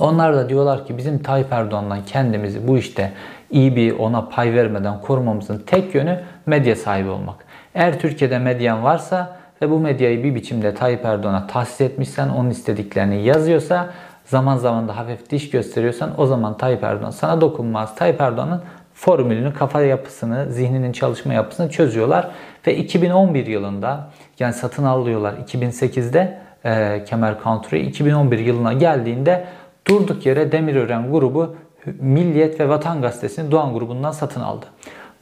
onlar 0.00 0.34
da 0.36 0.48
diyorlar 0.48 0.86
ki 0.86 0.98
bizim 0.98 1.22
Tayyip 1.22 1.52
Erdoğan'dan 1.52 2.04
kendimizi 2.04 2.68
bu 2.68 2.78
işte 2.78 3.12
iyi 3.50 3.76
bir 3.76 3.98
ona 3.98 4.28
pay 4.28 4.54
vermeden 4.54 5.00
korumamızın 5.00 5.62
tek 5.66 5.94
yönü 5.94 6.20
medya 6.46 6.76
sahibi 6.76 7.08
olmak. 7.08 7.44
Eğer 7.74 8.00
Türkiye'de 8.00 8.38
medyan 8.38 8.84
varsa 8.84 9.36
ve 9.62 9.70
bu 9.70 9.78
medyayı 9.78 10.24
bir 10.24 10.34
biçimde 10.34 10.74
Tayyip 10.74 11.04
Erdoğan'a 11.04 11.46
tahsis 11.46 11.80
etmişsen, 11.80 12.28
onun 12.28 12.50
istediklerini 12.50 13.22
yazıyorsa, 13.22 13.90
zaman 14.24 14.56
zaman 14.56 14.88
da 14.88 14.96
hafif 14.96 15.30
diş 15.30 15.50
gösteriyorsan 15.50 16.20
o 16.20 16.26
zaman 16.26 16.56
Tayyip 16.56 16.84
Erdoğan 16.84 17.10
sana 17.10 17.40
dokunmaz. 17.40 17.96
Tayyip 17.96 18.20
Erdoğan'ın 18.20 18.62
formülünü, 18.94 19.54
kafa 19.54 19.82
yapısını, 19.82 20.52
zihninin 20.52 20.92
çalışma 20.92 21.34
yapısını 21.34 21.70
çözüyorlar. 21.70 22.30
Ve 22.66 22.76
2011 22.76 23.46
yılında 23.46 24.08
yani 24.38 24.52
satın 24.52 24.84
alıyorlar 24.84 25.34
2008'de 25.46 26.38
e, 26.64 27.04
Kemer 27.04 27.34
Country 27.44 27.80
2011 27.80 28.38
yılına 28.38 28.72
geldiğinde 28.72 29.44
durduk 29.86 30.26
yere 30.26 30.52
Demirören 30.52 31.12
grubu 31.12 31.56
Milliyet 32.00 32.60
ve 32.60 32.68
Vatan 32.68 33.02
Gazetesi'ni 33.02 33.50
Doğan 33.50 33.74
grubundan 33.74 34.10
satın 34.10 34.40
aldı. 34.40 34.66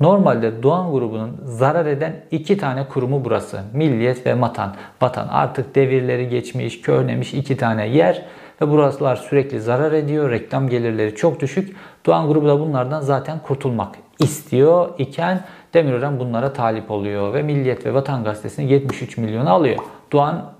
Normalde 0.00 0.62
Doğan 0.62 0.92
grubunun 0.92 1.40
zarar 1.44 1.86
eden 1.86 2.16
iki 2.30 2.56
tane 2.56 2.88
kurumu 2.88 3.24
burası. 3.24 3.60
Milliyet 3.72 4.26
ve 4.26 4.40
Vatan. 4.40 4.74
Vatan 5.02 5.28
artık 5.28 5.74
devirleri 5.74 6.28
geçmiş, 6.28 6.80
körnemiş 6.80 7.34
iki 7.34 7.56
tane 7.56 7.88
yer 7.88 8.22
ve 8.62 8.70
burasılar 8.70 9.16
sürekli 9.16 9.60
zarar 9.60 9.92
ediyor. 9.92 10.30
Reklam 10.30 10.68
gelirleri 10.68 11.14
çok 11.14 11.40
düşük. 11.40 11.76
Doğan 12.06 12.28
grubu 12.28 12.48
da 12.48 12.60
bunlardan 12.60 13.00
zaten 13.00 13.38
kurtulmak 13.38 13.94
istiyor 14.18 14.88
iken 14.98 15.40
Demirören 15.74 16.20
bunlara 16.20 16.52
talip 16.52 16.90
oluyor 16.90 17.34
ve 17.34 17.42
Milliyet 17.42 17.86
ve 17.86 17.94
Vatan 17.94 18.24
Gazetesi'ni 18.24 18.72
73 18.72 19.16
milyonu 19.16 19.50
alıyor. 19.50 19.78
Doğan 20.12 20.52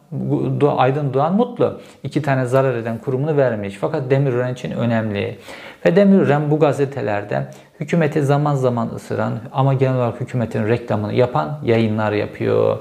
Aydın 0.76 1.14
Doğan 1.14 1.34
mutlu. 1.34 1.80
İki 2.02 2.22
tane 2.22 2.46
zarar 2.46 2.74
eden 2.74 2.98
kurumunu 2.98 3.36
vermiş. 3.36 3.76
Fakat 3.80 4.10
Demirören 4.10 4.52
için 4.54 4.70
önemli. 4.70 5.38
Ve 5.86 5.96
Demirören 5.96 6.50
bu 6.50 6.58
gazetelerde 6.58 7.46
hükümeti 7.80 8.22
zaman 8.22 8.54
zaman 8.54 8.90
ısıran 8.94 9.32
ama 9.52 9.74
genel 9.74 9.96
olarak 9.96 10.20
hükümetin 10.20 10.68
reklamını 10.68 11.14
yapan 11.14 11.58
yayınlar 11.64 12.12
yapıyor. 12.12 12.78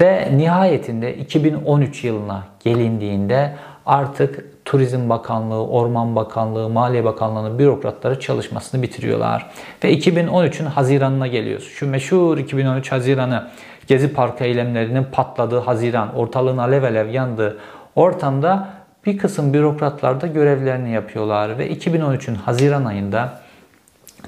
Ve 0.00 0.28
nihayetinde 0.36 1.16
2013 1.16 2.04
yılına 2.04 2.42
gelindiğinde 2.64 3.52
artık 3.86 4.44
Turizm 4.64 5.08
Bakanlığı, 5.08 5.66
Orman 5.66 6.16
Bakanlığı, 6.16 6.68
Maliye 6.68 7.04
Bakanlığı'nın 7.04 7.58
bürokratları 7.58 8.20
çalışmasını 8.20 8.82
bitiriyorlar. 8.82 9.50
Ve 9.84 9.98
2013'ün 9.98 10.66
Haziran'ına 10.66 11.26
geliyoruz. 11.26 11.68
Şu 11.68 11.90
meşhur 11.90 12.38
2013 12.38 12.92
Haziran'ı 12.92 13.48
Gezi 13.86 14.12
Parkı 14.12 14.44
eylemlerinin 14.44 15.04
patladığı 15.12 15.58
Haziran, 15.58 16.14
ortalığın 16.14 16.58
alev 16.58 16.82
alev 16.82 17.08
yandığı 17.08 17.58
ortamda 17.94 18.68
bir 19.06 19.18
kısım 19.18 19.54
bürokratlar 19.54 20.20
da 20.20 20.26
görevlerini 20.26 20.90
yapıyorlar 20.90 21.58
ve 21.58 21.72
2013'ün 21.72 22.34
Haziran 22.34 22.84
ayında 22.84 23.40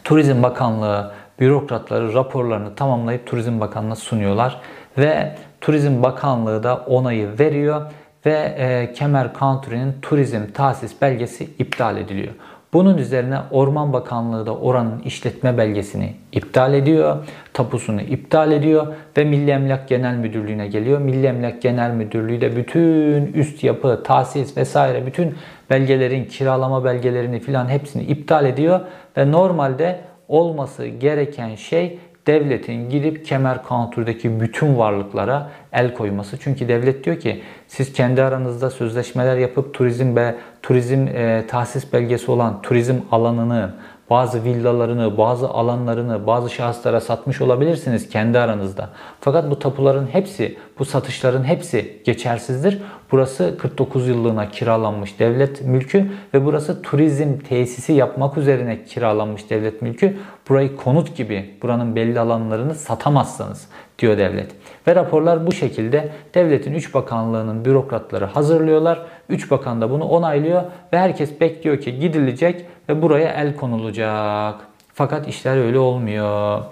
Turizm 0.05 0.43
Bakanlığı 0.43 1.13
bürokratları 1.41 2.15
raporlarını 2.15 2.75
tamamlayıp 2.75 3.27
Turizm 3.27 3.61
Bakanlığı'na 3.61 3.97
sunuyorlar 3.97 4.61
ve 4.99 5.35
Turizm 5.61 6.03
Bakanlığı 6.03 6.63
da 6.63 6.77
onayı 6.77 7.39
veriyor 7.39 7.83
ve 8.27 8.55
e, 8.59 8.93
Kemer 8.93 9.31
Country'nin 9.39 9.97
turizm 10.03 10.47
tahsis 10.55 11.03
belgesi 11.03 11.45
iptal 11.45 11.97
ediliyor. 11.97 12.35
Bunun 12.73 12.99
üzerine 12.99 13.39
Orman 13.51 13.93
Bakanlığı 13.93 14.47
da 14.47 14.57
oranın 14.57 15.01
işletme 15.01 15.59
belgesini 15.59 16.13
iptal 16.33 16.75
ediyor, 16.75 17.17
tapusunu 17.53 18.01
iptal 18.01 18.53
ediyor 18.53 18.87
ve 19.17 19.25
Milli 19.25 19.51
Emlak 19.51 19.89
Genel 19.89 20.15
Müdürlüğü'ne 20.15 20.67
geliyor. 20.69 21.01
Milli 21.01 21.27
Emlak 21.27 21.63
Genel 21.63 21.91
Müdürlüğü 21.91 22.41
de 22.41 22.57
bütün 22.57 23.33
üst 23.33 23.65
yapı, 23.65 24.03
tahsis 24.05 24.57
vesaire 24.57 25.07
bütün 25.07 25.35
belgelerin, 25.71 26.25
kiralama 26.25 26.85
belgelerini 26.85 27.41
filan 27.41 27.69
hepsini 27.69 28.03
iptal 28.03 28.47
ediyor 28.47 28.81
ve 29.17 29.33
normalde 29.33 30.01
olması 30.29 30.87
gereken 30.87 31.55
şey 31.55 31.99
devletin 32.29 32.91
gidip 32.91 33.27
kemer 33.27 33.63
konturdaki 33.63 34.41
bütün 34.41 34.79
varlıklara 34.79 35.51
el 35.73 35.95
koyması. 35.95 36.39
Çünkü 36.41 36.69
devlet 36.69 37.05
diyor 37.05 37.21
ki 37.21 37.43
siz 37.67 37.93
kendi 37.93 38.23
aranızda 38.23 38.71
sözleşmeler 38.71 39.37
yapıp 39.37 39.75
turizm 39.75 40.17
ve 40.17 40.35
turizm 40.63 41.07
e, 41.07 41.45
tahsis 41.49 41.93
belgesi 41.93 42.31
olan 42.31 42.63
turizm 42.63 42.97
alanını, 43.13 43.75
bazı 44.11 44.45
villalarını, 44.45 45.19
bazı 45.19 45.49
alanlarını 45.49 46.27
bazı 46.27 46.51
şahıslara 46.51 47.01
satmış 47.01 47.41
olabilirsiniz 47.41 48.09
kendi 48.09 48.39
aranızda. 48.39 48.91
Fakat 49.21 49.51
bu 49.51 49.59
tapuların 49.59 50.07
hepsi, 50.07 50.59
bu 50.79 50.85
satışların 50.85 51.45
hepsi 51.45 52.03
geçersizdir. 52.05 52.83
Burası 53.13 53.57
49 53.59 54.09
yıllığına 54.09 54.51
kiralanmış 54.51 55.19
devlet 55.19 55.63
mülkü 55.63 56.11
ve 56.35 56.45
burası 56.45 56.83
turizm 56.83 57.39
tesisi 57.39 57.93
yapmak 57.93 58.39
üzerine 58.39 58.85
kiralanmış 58.85 59.51
devlet 59.51 59.83
mülkü. 59.83 60.17
Burayı 60.49 60.77
konut 60.77 61.17
gibi 61.17 61.59
buranın 61.63 61.97
belli 61.97 62.21
alanlarını 62.21 62.75
satamazsınız 62.75 63.69
diyor 63.99 64.19
devlet. 64.19 64.51
Ve 64.87 64.95
raporlar 64.95 65.47
bu 65.47 65.53
şekilde 65.53 66.09
devletin 66.35 66.75
3 66.75 66.95
bakanlığının 66.95 67.65
bürokratları 67.65 68.25
hazırlıyorlar. 68.25 69.03
3 69.29 69.51
bakan 69.51 69.81
da 69.81 69.91
bunu 69.91 70.05
onaylıyor 70.05 70.63
ve 70.93 70.99
herkes 70.99 71.41
bekliyor 71.41 71.81
ki 71.81 71.99
gidilecek 71.99 72.65
ve 72.89 73.03
buraya 73.03 73.29
el 73.29 73.57
konulacak. 73.57 74.55
Fakat 74.95 75.29
işler 75.29 75.57
öyle 75.57 75.79
olmuyor. 75.79 76.63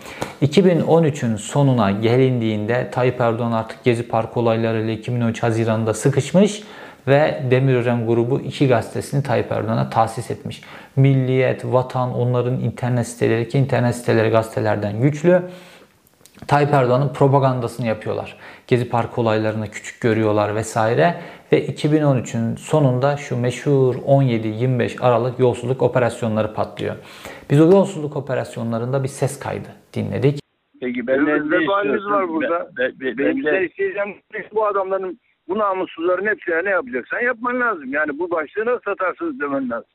2013'ün 0.42 1.36
sonuna 1.36 1.90
gelindiğinde 1.90 2.90
Tayyip 2.90 3.20
Erdoğan 3.20 3.52
artık 3.52 3.84
Gezi 3.84 4.08
Park 4.08 4.36
olaylarıyla 4.36 4.92
2013 4.92 5.42
Haziran'da 5.42 5.94
sıkışmış 5.94 6.62
ve 7.08 7.42
Demirören 7.50 8.06
grubu 8.06 8.40
iki 8.40 8.68
gazetesini 8.68 9.22
Tayyip 9.22 9.52
Erdoğan'a 9.52 9.90
tahsis 9.90 10.30
etmiş. 10.30 10.62
Milliyet, 10.96 11.64
Vatan 11.64 12.14
onların 12.14 12.60
internet 12.60 13.06
siteleri 13.06 13.48
ki 13.48 13.58
internet 13.58 13.96
siteleri 13.96 14.30
gazetelerden 14.30 15.00
güçlü. 15.00 15.42
Tayyip 16.48 16.72
Erdoğan'ın 16.72 17.12
propagandasını 17.12 17.86
yapıyorlar. 17.86 18.36
Gezi 18.66 18.88
Park 18.88 19.18
olaylarını 19.18 19.70
küçük 19.70 20.00
görüyorlar 20.00 20.54
vesaire. 20.54 21.20
Ve 21.52 21.66
2013'ün 21.66 22.56
sonunda 22.56 23.16
şu 23.16 23.36
meşhur 23.36 23.94
17-25 23.94 25.00
Aralık 25.00 25.38
yolsuzluk 25.38 25.82
operasyonları 25.82 26.54
patlıyor. 26.54 26.96
Biz 27.50 27.60
o 27.60 27.70
yolsuzluk 27.70 28.16
operasyonlarında 28.16 29.02
bir 29.02 29.08
ses 29.08 29.38
kaydı 29.38 29.68
dinledik. 29.94 30.40
Peki 30.80 31.06
ben 31.06 31.26
ne 31.26 31.36
istiyorsun? 31.36 32.10
var 32.10 32.28
burada. 32.28 32.70
Ben, 32.78 32.92
ben, 33.00 33.18
ben, 33.18 33.44
ben 33.44 33.64
isteyeceğim 33.64 34.14
bu 34.54 34.66
adamların 34.66 35.20
bu 35.48 35.58
namussuzların 35.58 36.26
hepsine 36.26 36.64
ne 36.64 36.70
yapacaksan 36.70 37.20
yapman 37.20 37.60
lazım. 37.60 37.92
Yani 37.92 38.18
bu 38.18 38.30
başlığı 38.30 38.66
nasıl 38.66 38.82
satarsınız 38.84 39.40
demen 39.40 39.70
lazım. 39.70 39.90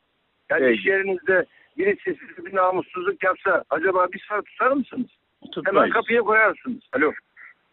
Yani 0.50 0.62
Peki. 0.62 0.80
iş 0.80 0.86
yerinizde 0.86 1.46
birisi 1.78 2.04
size 2.04 2.46
bir 2.46 2.56
namussuzluk 2.56 3.24
yapsa 3.24 3.64
acaba 3.70 4.08
bir 4.14 4.26
saat 4.30 4.46
tutar 4.46 4.72
mısınız? 4.72 5.08
Tutmayız. 5.52 5.78
Hemen 5.78 5.90
kapıya 5.90 6.22
koyarsınız. 6.22 6.82
Alo. 6.94 7.12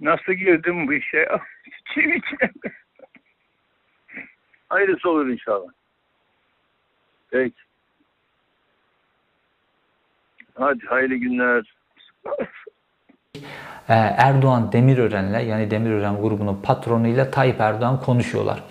Nasıl 0.00 0.32
girdim 0.32 0.88
bu 0.88 0.92
işe? 0.92 1.28
Çiğ 1.94 2.00
içine. 2.00 2.50
Hayırlısı 4.68 5.10
olur 5.10 5.26
inşallah. 5.26 5.68
Peki. 7.30 7.60
Hadi 10.54 10.86
hayırlı 10.86 11.14
günler. 11.14 11.74
Ee, 13.88 13.94
Erdoğan 14.18 14.72
Demirören'le 14.72 15.46
yani 15.46 15.70
Demirören 15.70 16.22
grubunun 16.22 16.62
patronuyla 16.62 17.30
Tayyip 17.30 17.60
Erdoğan 17.60 18.00
konuşuyorlar. 18.00 18.62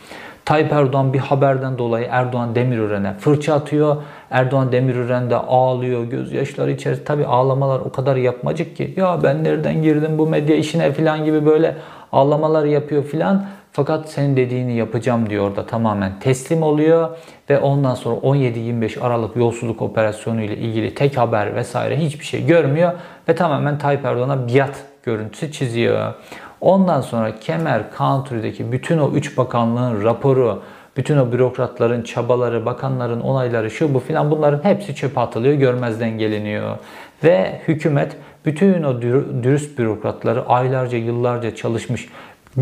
Tayyip 0.48 0.74
Erdoğan 0.74 1.13
bir 1.13 1.20
haberden 1.20 1.77
dolayı 1.77 2.08
Erdoğan 2.12 2.56
Demirören'e 2.56 3.13
fırça 3.13 3.54
atıyor. 3.54 3.96
Erdoğan 4.32 4.72
Demirören 4.72 5.30
de 5.30 5.36
ağlıyor, 5.36 6.04
gözyaşları 6.04 6.72
içerisinde. 6.72 7.06
Tabi 7.06 7.25
ağlamalar 7.25 7.80
o 7.80 7.92
kadar 7.92 8.16
yapmacık 8.16 8.77
ki. 8.77 8.94
Ya 8.98 9.24
ben 9.24 9.44
nereden 9.44 9.82
girdim 9.84 10.18
bu 10.18 10.27
medya 10.27 10.56
işine 10.56 10.92
falan 10.92 11.25
gibi 11.25 11.46
böyle 11.46 11.75
ağlamalar 12.12 12.66
yapıyor 12.66 13.04
filan. 13.04 13.46
Fakat 13.72 14.10
senin 14.10 14.38
dediğini 14.38 14.74
yapacağım 14.74 15.30
diyor 15.30 15.50
orada 15.50 15.66
tamamen 15.66 16.20
teslim 16.20 16.63
oluyor 16.63 17.18
ve 17.50 17.60
ondan 17.60 17.96
sonra 17.96 18.16
17-25 18.16 19.00
Aralık 19.00 19.36
yolsuzluk 19.36 19.82
operasyonu 19.82 20.42
ile 20.42 20.58
ilgili 20.58 20.96
tek 20.96 21.18
haber 21.18 21.56
vesaire 21.56 21.98
hiçbir 21.98 22.25
şey 22.25 22.46
görmüyor 22.46 22.94
ve 23.30 23.36
tamamen 23.36 23.77
Tayyip 23.77 24.06
Erdoğan'a 24.06 24.48
biat 24.48 24.84
görüntüsü 25.04 25.51
çiziyor. 25.51 26.13
Ondan 26.61 27.01
sonra 27.01 27.39
Kemer 27.39 27.83
Country'deki 27.97 28.71
bütün 28.71 28.97
o 28.97 29.11
3 29.11 29.37
bakanlığın 29.37 30.03
raporu, 30.03 30.61
bütün 30.97 31.17
o 31.17 31.31
bürokratların 31.31 32.01
çabaları, 32.01 32.65
bakanların 32.65 33.21
onayları 33.21 33.71
şu 33.71 33.93
bu 33.93 33.99
filan 33.99 34.31
bunların 34.31 34.63
hepsi 34.63 34.95
çöpe 34.95 35.19
atılıyor, 35.19 35.53
görmezden 35.53 36.17
geliniyor. 36.17 36.77
Ve 37.23 37.61
hükümet 37.67 38.17
bütün 38.45 38.83
o 38.83 39.01
dürüst 39.01 39.79
bürokratları 39.79 40.45
aylarca, 40.45 40.97
yıllarca 40.97 41.55
çalışmış. 41.55 42.09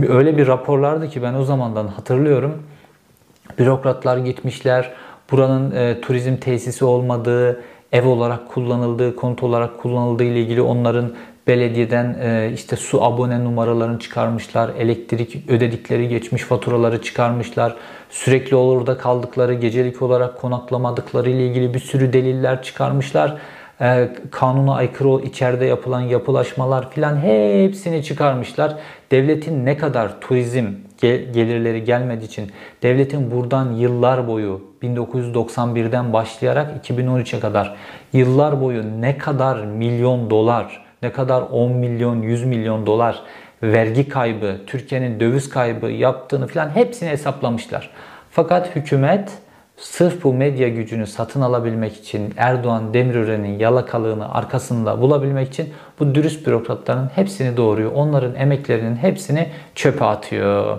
Öyle 0.08 0.38
bir 0.38 0.48
raporlardı 0.48 1.10
ki 1.10 1.24
ben 1.24 1.34
o 1.34 1.44
zamandan 1.44 1.88
hatırlıyorum. 1.88 2.64
Bürokratlar 3.60 4.18
gitmişler, 4.18 4.92
buranın 5.32 5.72
e, 5.72 6.02
turizm 6.02 6.36
tesisi 6.36 6.86
olmadığı, 6.86 7.62
ev 7.92 8.08
olarak 8.08 8.50
kullanıldığı, 8.50 9.16
konut 9.16 9.44
olarak 9.44 9.78
kullanıldığı 9.78 10.24
ile 10.24 10.42
ilgili 10.42 10.62
onların 10.62 11.12
belediyeden 11.48 12.18
e, 12.22 12.52
işte 12.54 12.76
su 12.76 13.04
abone 13.04 13.44
numaralarını 13.44 14.00
çıkarmışlar, 14.00 14.70
elektrik 14.80 15.50
ödedikleri 15.50 16.08
geçmiş 16.08 16.42
faturaları 16.42 17.02
çıkarmışlar, 17.02 17.76
sürekli 18.10 18.56
orada 18.56 18.98
kaldıkları, 18.98 19.54
gecelik 19.54 20.02
olarak 20.02 20.38
konaklamadıkları 20.38 21.30
ile 21.30 21.48
ilgili 21.48 21.74
bir 21.74 21.80
sürü 21.80 22.14
deliller 22.14 22.64
çıkarmışlar. 22.64 23.38
E, 23.82 24.10
kanuna 24.32 24.76
aykırı 24.76 25.26
içeride 25.26 25.66
yapılan 25.66 26.02
yapılaşmalar 26.02 26.92
filan 26.92 27.18
hepsini 27.18 28.04
çıkarmışlar. 28.04 28.76
Devletin 29.12 29.66
ne 29.66 29.78
kadar 29.78 30.22
turizm 30.22 30.66
gelirleri 31.02 31.84
gelmediği 31.84 32.28
için 32.28 32.52
devletin 32.84 33.32
buradan 33.32 33.72
yıllar 33.72 34.28
boyu 34.28 34.62
1991'den 34.84 36.14
başlayarak 36.14 36.88
2013'e 36.88 37.40
kadar 37.40 37.76
yıllar 38.14 38.62
boyu 38.62 39.02
ne 39.02 39.18
kadar 39.18 39.66
milyon 39.66 40.30
dolar 40.30 40.85
ne 41.06 41.12
kadar 41.12 41.42
10 41.42 41.72
milyon, 41.72 42.22
100 42.22 42.44
milyon 42.44 42.86
dolar 42.86 43.22
vergi 43.64 44.10
kaybı, 44.10 44.58
Türkiye'nin 44.68 45.20
döviz 45.20 45.50
kaybı 45.50 45.88
yaptığını 45.88 46.48
falan 46.48 46.70
hepsini 46.70 47.10
hesaplamışlar. 47.10 47.90
Fakat 48.32 48.76
hükümet 48.76 49.32
sırf 49.78 50.24
bu 50.24 50.34
medya 50.34 50.70
gücünü 50.70 51.08
satın 51.08 51.42
alabilmek 51.42 51.96
için 51.98 52.34
Erdoğan 52.38 52.94
Demirören'in 52.94 53.60
yalakalığını 53.60 54.34
arkasında 54.34 55.02
bulabilmek 55.02 55.48
için 55.48 55.74
bu 56.00 56.16
dürüst 56.16 56.48
bürokratların 56.48 57.10
hepsini 57.16 57.58
doğuruyor. 57.58 57.92
Onların 57.92 58.36
emeklerinin 58.36 58.96
hepsini 58.96 59.48
çöpe 59.76 60.06
atıyor. 60.06 60.78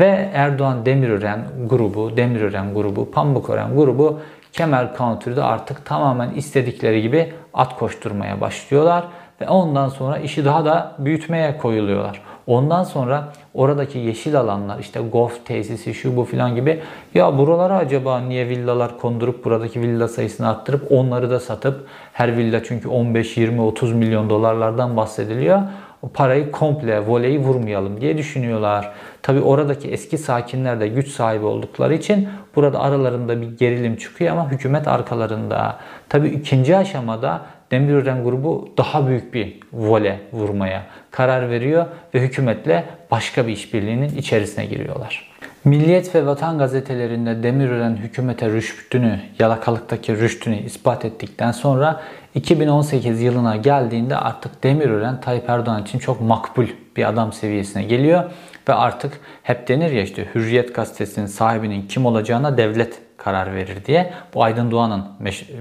Ve 0.00 0.30
Erdoğan 0.34 0.86
Demirören 0.86 1.44
grubu, 1.66 2.16
Demirören 2.16 2.74
grubu, 2.74 3.10
Pamukören 3.10 3.76
grubu 3.76 4.20
Kemal 4.52 4.88
Country'de 4.98 5.42
artık 5.42 5.84
tamamen 5.84 6.30
istedikleri 6.30 7.02
gibi 7.02 7.32
at 7.58 7.78
koşturmaya 7.78 8.40
başlıyorlar 8.40 9.04
ve 9.40 9.48
ondan 9.48 9.88
sonra 9.88 10.18
işi 10.18 10.44
daha 10.44 10.64
da 10.64 10.94
büyütmeye 10.98 11.58
koyuluyorlar. 11.58 12.20
Ondan 12.46 12.84
sonra 12.84 13.32
oradaki 13.54 13.98
yeşil 13.98 14.40
alanlar 14.40 14.78
işte 14.78 15.00
golf 15.00 15.46
tesisi 15.46 15.94
şu 15.94 16.16
bu 16.16 16.24
filan 16.24 16.54
gibi 16.54 16.80
ya 17.14 17.38
buralara 17.38 17.76
acaba 17.76 18.20
niye 18.20 18.48
villalar 18.48 18.98
kondurup 18.98 19.44
buradaki 19.44 19.80
villa 19.80 20.08
sayısını 20.08 20.48
arttırıp 20.48 20.92
onları 20.92 21.30
da 21.30 21.40
satıp 21.40 21.86
her 22.12 22.36
villa 22.36 22.64
çünkü 22.64 22.88
15, 22.88 23.36
20, 23.36 23.60
30 23.60 23.92
milyon 23.92 24.30
dolarlardan 24.30 24.96
bahsediliyor. 24.96 25.62
O 26.02 26.08
parayı 26.08 26.50
komple 26.50 27.00
voleyi 27.06 27.38
vurmayalım 27.38 28.00
diye 28.00 28.18
düşünüyorlar. 28.18 28.92
Tabi 29.22 29.40
oradaki 29.40 29.88
eski 29.88 30.18
sakinler 30.18 30.80
de 30.80 30.88
güç 30.88 31.08
sahibi 31.08 31.44
oldukları 31.44 31.94
için 31.94 32.28
burada 32.56 32.80
aralarında 32.80 33.40
bir 33.40 33.58
gerilim 33.58 33.96
çıkıyor 33.96 34.32
ama 34.32 34.50
hükümet 34.50 34.88
arkalarında. 34.88 35.76
Tabi 36.08 36.28
ikinci 36.28 36.76
aşamada 36.76 37.42
Demirören 37.70 38.24
grubu 38.24 38.68
daha 38.78 39.08
büyük 39.08 39.34
bir 39.34 39.60
vole 39.72 40.20
vurmaya 40.32 40.82
karar 41.10 41.50
veriyor 41.50 41.86
ve 42.14 42.20
hükümetle 42.20 42.84
başka 43.10 43.46
bir 43.46 43.52
işbirliğinin 43.52 44.16
içerisine 44.16 44.66
giriyorlar. 44.66 45.28
Milliyet 45.64 46.14
ve 46.14 46.26
Vatan 46.26 46.58
gazetelerinde 46.58 47.42
Demirören 47.42 47.96
hükümete 47.96 48.48
rüştünü, 48.48 49.20
yalakalıktaki 49.38 50.16
rüştünü 50.16 50.56
ispat 50.56 51.04
ettikten 51.04 51.52
sonra 51.52 52.00
2018 52.38 53.22
yılına 53.22 53.56
geldiğinde 53.56 54.16
artık 54.16 54.62
Demirören 54.62 55.20
Tayyip 55.20 55.48
Erdoğan 55.48 55.82
için 55.82 55.98
çok 55.98 56.20
makbul 56.20 56.66
bir 56.96 57.08
adam 57.08 57.32
seviyesine 57.32 57.82
geliyor 57.82 58.24
ve 58.68 58.74
artık 58.74 59.20
hep 59.42 59.68
denir 59.68 59.92
ya 59.92 60.02
işte 60.02 60.28
Hürriyet 60.34 60.74
gazetesinin 60.74 61.26
sahibinin 61.26 61.88
kim 61.88 62.06
olacağına 62.06 62.56
devlet 62.56 63.00
karar 63.16 63.54
verir 63.54 63.84
diye. 63.86 64.12
Bu 64.34 64.44
Aydın 64.44 64.70
Doğan'ın 64.70 65.04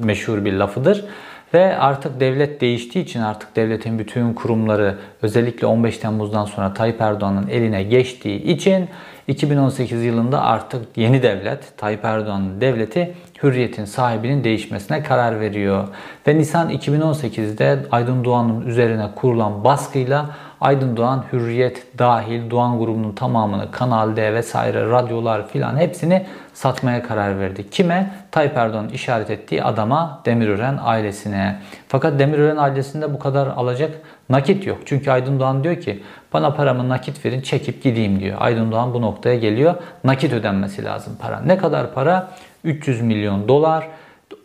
meşhur 0.04 0.46
bir 0.46 0.54
lafıdır. 0.54 1.06
Ve 1.54 1.78
artık 1.78 2.20
devlet 2.20 2.62
değiştiği 2.62 3.06
için 3.06 3.22
artık 3.22 3.56
devletin 3.56 4.00
bütün 4.00 4.34
kurumları 4.34 4.98
özellikle 5.22 5.68
15 5.68 5.98
Temmuz'dan 5.98 6.46
sonra 6.46 6.74
Tayyip 6.74 7.02
Erdoğan'ın 7.02 7.48
eline 7.48 7.84
geçtiği 7.84 8.44
için 8.44 8.90
2018 9.28 10.04
yılında 10.04 10.42
artık 10.42 10.98
yeni 10.98 11.24
devlet, 11.24 11.78
Tayyip 11.78 12.06
Erdoğan'ın 12.06 12.62
devleti 12.62 13.14
hürriyetin 13.44 13.86
sahibinin 13.86 14.44
değişmesine 14.44 15.04
karar 15.04 15.40
veriyor. 15.40 15.88
Ve 16.28 16.38
Nisan 16.38 16.70
2018'de 16.70 17.80
Aydın 17.92 18.24
Doğan'ın 18.24 18.62
üzerine 18.62 19.10
kurulan 19.16 19.64
baskıyla 19.64 20.30
Aydın 20.62 20.98
Doğan, 20.98 21.24
Hürriyet 21.34 22.00
dahil 22.00 22.50
Doğan 22.50 22.80
grubunun 22.80 23.12
tamamını 23.12 23.72
Kanal 23.72 24.16
D 24.16 24.34
vesaire 24.34 24.90
radyolar 24.90 25.48
filan 25.48 25.78
hepsini 25.78 26.26
satmaya 26.54 27.04
karar 27.04 27.40
verdi. 27.40 27.70
Kime? 27.70 28.12
Tayyip 28.32 28.58
Erdoğan'ın 28.58 28.90
işaret 28.90 29.30
ettiği 29.30 29.64
adama 29.64 30.22
Demirören 30.26 30.80
ailesine. 30.84 31.56
Fakat 31.88 32.20
Demirören 32.20 32.58
ailesinde 32.58 33.14
bu 33.14 33.20
kadar 33.20 33.48
alacak 33.48 33.92
nakit 34.30 34.68
yok. 34.68 34.78
Çünkü 34.86 35.12
Aydın 35.12 35.40
Doğan 35.40 35.64
diyor 35.64 35.76
ki 35.82 36.04
bana 36.34 36.54
paramı 36.54 36.90
nakit 36.90 37.26
verin 37.26 37.42
çekip 37.42 37.84
gideyim 37.84 38.20
diyor. 38.20 38.38
Aydın 38.40 38.72
Doğan 38.72 38.94
bu 38.94 39.02
noktaya 39.02 39.36
geliyor. 39.36 39.76
Nakit 40.04 40.34
ödenmesi 40.34 40.86
lazım 40.86 41.18
para. 41.22 41.40
Ne 41.40 41.58
kadar 41.58 41.94
para? 41.94 42.28
300 42.64 43.02
milyon 43.02 43.48
dolar 43.48 43.88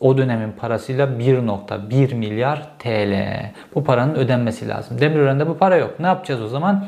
o 0.02 0.18
dönemin 0.18 0.52
parasıyla 0.52 1.06
1.1 1.06 2.14
milyar 2.14 2.68
TL. 2.78 3.14
Bu 3.74 3.84
paranın 3.84 4.14
ödenmesi 4.14 4.68
lazım. 4.68 5.00
Demirören'de 5.00 5.48
bu 5.48 5.58
para 5.58 5.76
yok. 5.76 6.00
Ne 6.00 6.06
yapacağız 6.06 6.42
o 6.42 6.48
zaman? 6.48 6.86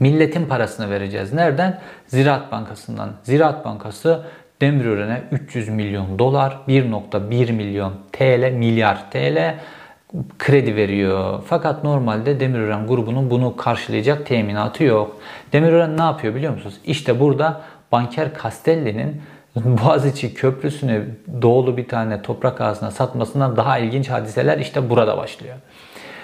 Milletin 0.00 0.46
parasını 0.46 0.90
vereceğiz. 0.90 1.32
Nereden? 1.32 1.80
Ziraat 2.06 2.52
Bankası'ndan. 2.52 3.10
Ziraat 3.22 3.64
Bankası 3.64 4.22
Demirören'e 4.60 5.22
300 5.32 5.68
milyon 5.68 6.18
dolar, 6.18 6.58
1.1 6.68 7.52
milyon 7.52 7.92
TL, 8.12 8.52
milyar 8.52 9.10
TL 9.10 9.54
kredi 10.38 10.76
veriyor. 10.76 11.42
Fakat 11.46 11.84
normalde 11.84 12.40
Demirören 12.40 12.86
grubunun 12.86 13.30
bunu 13.30 13.56
karşılayacak 13.56 14.26
teminatı 14.26 14.84
yok. 14.84 15.16
Demirören 15.52 15.96
ne 15.96 16.02
yapıyor 16.02 16.34
biliyor 16.34 16.52
musunuz? 16.52 16.74
İşte 16.84 17.20
burada 17.20 17.60
banker 17.92 18.28
Castelli'nin 18.42 19.22
Boğaziçi 19.64 20.34
Köprüsü'nü 20.34 21.08
doğulu 21.42 21.76
bir 21.76 21.88
tane 21.88 22.22
toprak 22.22 22.60
ağzına 22.60 22.90
satmasından 22.90 23.56
daha 23.56 23.78
ilginç 23.78 24.08
hadiseler 24.08 24.58
işte 24.58 24.90
burada 24.90 25.16
başlıyor. 25.16 25.56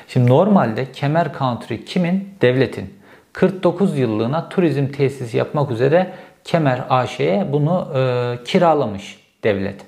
Şimdi 0.08 0.30
normalde 0.30 0.92
Kemer 0.92 1.30
Country 1.38 1.84
kimin? 1.84 2.28
Devletin. 2.42 2.98
49 3.32 3.98
yıllığına 3.98 4.48
turizm 4.48 4.86
tesisi 4.86 5.36
yapmak 5.36 5.70
üzere 5.70 6.12
Kemer 6.44 6.84
AŞ'ye 6.90 7.46
bunu 7.52 7.88
e, 7.94 8.44
kiralamış 8.44 9.18
devlet. 9.44 9.80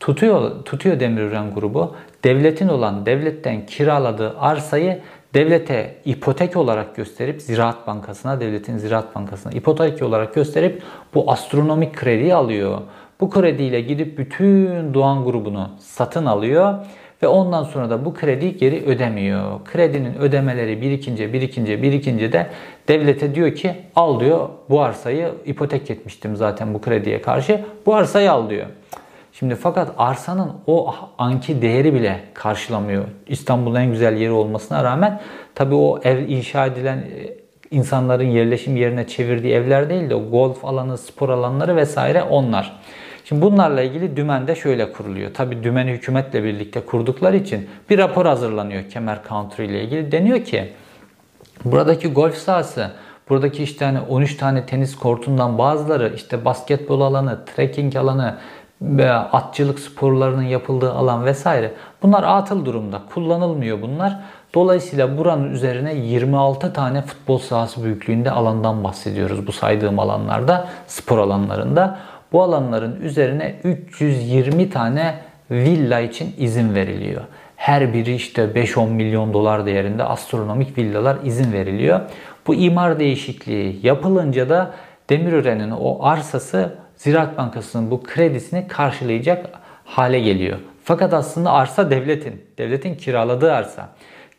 Tutuyor, 0.00 0.64
tutuyor 0.64 1.00
Demirören 1.00 1.54
grubu. 1.54 1.96
Devletin 2.24 2.68
olan 2.68 3.06
devletten 3.06 3.66
kiraladığı 3.66 4.38
arsayı 4.38 5.00
devlete 5.34 5.94
ipotek 6.04 6.56
olarak 6.56 6.96
gösterip 6.96 7.42
Ziraat 7.42 7.86
Bankası'na, 7.86 8.40
devletin 8.40 8.78
Ziraat 8.78 9.14
Bankası'na 9.14 9.52
ipotek 9.52 10.02
olarak 10.02 10.34
gösterip 10.34 10.82
bu 11.14 11.32
astronomik 11.32 11.96
krediyi 11.96 12.34
alıyor. 12.34 12.78
Bu 13.20 13.30
krediyle 13.30 13.80
gidip 13.80 14.18
bütün 14.18 14.94
Doğan 14.94 15.24
grubunu 15.24 15.70
satın 15.78 16.26
alıyor 16.26 16.74
ve 17.22 17.26
ondan 17.28 17.62
sonra 17.62 17.90
da 17.90 18.04
bu 18.04 18.14
krediyi 18.14 18.56
geri 18.56 18.84
ödemiyor. 18.86 19.64
Kredinin 19.64 20.14
ödemeleri 20.14 20.80
birikince 20.80 21.32
birikince 21.32 21.82
birikince 21.82 22.32
de 22.32 22.46
devlete 22.88 23.34
diyor 23.34 23.54
ki 23.54 23.74
al 23.96 24.20
diyor 24.20 24.48
bu 24.70 24.82
arsayı 24.82 25.32
ipotek 25.46 25.90
etmiştim 25.90 26.36
zaten 26.36 26.74
bu 26.74 26.80
krediye 26.80 27.22
karşı 27.22 27.64
bu 27.86 27.94
arsayı 27.94 28.32
al 28.32 28.50
diyor. 28.50 28.66
Şimdi 29.38 29.54
fakat 29.54 29.94
arsanın 29.98 30.52
o 30.66 30.94
anki 31.18 31.62
değeri 31.62 31.94
bile 31.94 32.20
karşılamıyor. 32.34 33.04
İstanbul'un 33.26 33.74
en 33.74 33.90
güzel 33.90 34.16
yeri 34.16 34.30
olmasına 34.30 34.84
rağmen 34.84 35.20
tabii 35.54 35.74
o 35.74 36.00
ev 36.04 36.28
inşa 36.28 36.66
edilen 36.66 36.96
e, 36.98 37.34
insanların 37.70 38.24
yerleşim 38.24 38.76
yerine 38.76 39.06
çevirdiği 39.06 39.54
evler 39.54 39.90
değil 39.90 40.10
de 40.10 40.14
golf 40.14 40.64
alanı, 40.64 40.98
spor 40.98 41.28
alanları 41.28 41.76
vesaire 41.76 42.22
onlar. 42.22 42.80
Şimdi 43.24 43.42
bunlarla 43.42 43.82
ilgili 43.82 44.16
dümen 44.16 44.46
de 44.46 44.54
şöyle 44.54 44.92
kuruluyor. 44.92 45.34
Tabii 45.34 45.62
dümeni 45.62 45.90
hükümetle 45.90 46.44
birlikte 46.44 46.80
kurdukları 46.80 47.36
için 47.36 47.68
bir 47.90 47.98
rapor 47.98 48.26
hazırlanıyor 48.26 48.88
Kemer 48.90 49.18
Country 49.28 49.64
ile 49.64 49.84
ilgili. 49.84 50.12
Deniyor 50.12 50.44
ki 50.44 50.72
buradaki 51.64 52.12
golf 52.12 52.36
sahası 52.36 52.90
Buradaki 53.28 53.62
işte 53.62 53.84
hani 53.84 54.00
13 54.00 54.36
tane 54.36 54.66
tenis 54.66 54.96
kortundan 54.96 55.58
bazıları 55.58 56.12
işte 56.16 56.44
basketbol 56.44 57.00
alanı, 57.00 57.44
trekking 57.44 57.96
alanı, 57.96 58.38
atçılık 59.32 59.78
sporlarının 59.78 60.42
yapıldığı 60.42 60.92
alan 60.92 61.24
vesaire. 61.24 61.72
Bunlar 62.02 62.22
atıl 62.22 62.64
durumda. 62.64 63.02
Kullanılmıyor 63.14 63.82
bunlar. 63.82 64.16
Dolayısıyla 64.54 65.18
buranın 65.18 65.52
üzerine 65.52 65.94
26 65.94 66.72
tane 66.72 67.02
futbol 67.02 67.38
sahası 67.38 67.84
büyüklüğünde 67.84 68.30
alandan 68.30 68.84
bahsediyoruz 68.84 69.46
bu 69.46 69.52
saydığım 69.52 69.98
alanlarda, 69.98 70.68
spor 70.86 71.18
alanlarında. 71.18 71.98
Bu 72.32 72.42
alanların 72.42 73.00
üzerine 73.00 73.54
320 73.64 74.70
tane 74.70 75.14
villa 75.50 76.00
için 76.00 76.34
izin 76.38 76.74
veriliyor. 76.74 77.22
Her 77.56 77.94
biri 77.94 78.14
işte 78.14 78.42
5-10 78.42 78.90
milyon 78.90 79.34
dolar 79.34 79.66
değerinde 79.66 80.04
astronomik 80.04 80.78
villalar 80.78 81.16
izin 81.24 81.52
veriliyor. 81.52 82.00
Bu 82.46 82.54
imar 82.54 82.98
değişikliği 82.98 83.80
yapılınca 83.82 84.48
da 84.48 84.70
Demirören'in 85.10 85.70
o 85.70 86.04
arsası 86.04 86.74
Ziraat 86.96 87.38
Bankası'nın 87.38 87.90
bu 87.90 88.02
kredisini 88.02 88.68
karşılayacak 88.68 89.46
hale 89.84 90.20
geliyor. 90.20 90.58
Fakat 90.84 91.14
aslında 91.14 91.52
arsa 91.52 91.90
devletin, 91.90 92.42
devletin 92.58 92.94
kiraladığı 92.94 93.52
arsa. 93.52 93.88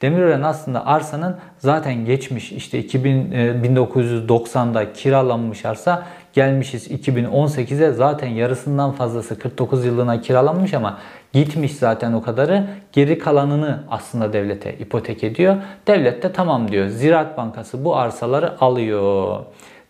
Demirören 0.02 0.42
aslında 0.42 0.86
arsanın 0.86 1.38
zaten 1.58 2.06
geçmiş 2.06 2.52
işte 2.52 2.80
2000, 2.80 3.32
1990'da 3.32 4.84
e, 4.84 4.94
kiralanmış 4.94 5.66
arsa 5.66 6.06
gelmişiz 6.34 6.92
2018'e 6.92 7.92
zaten 7.92 8.28
yarısından 8.28 8.92
fazlası 8.92 9.40
49 9.40 9.86
yıllığına 9.86 10.22
kiralanmış 10.22 10.74
ama 10.74 10.98
gitmiş 11.34 11.72
zaten 11.72 12.14
o 12.14 12.22
kadarı 12.22 12.68
geri 12.92 13.20
kalanını 13.20 13.84
aslında 13.90 14.34
devlete 14.34 14.74
ipotek 14.74 15.24
ediyor. 15.24 15.56
Devlet 15.88 16.24
de 16.24 16.32
tamam 16.32 16.72
diyor. 16.72 16.88
Ziraat 16.88 17.38
Bankası 17.38 17.86
bu 17.86 17.96
arsaları 17.98 18.62
alıyor. 18.62 19.40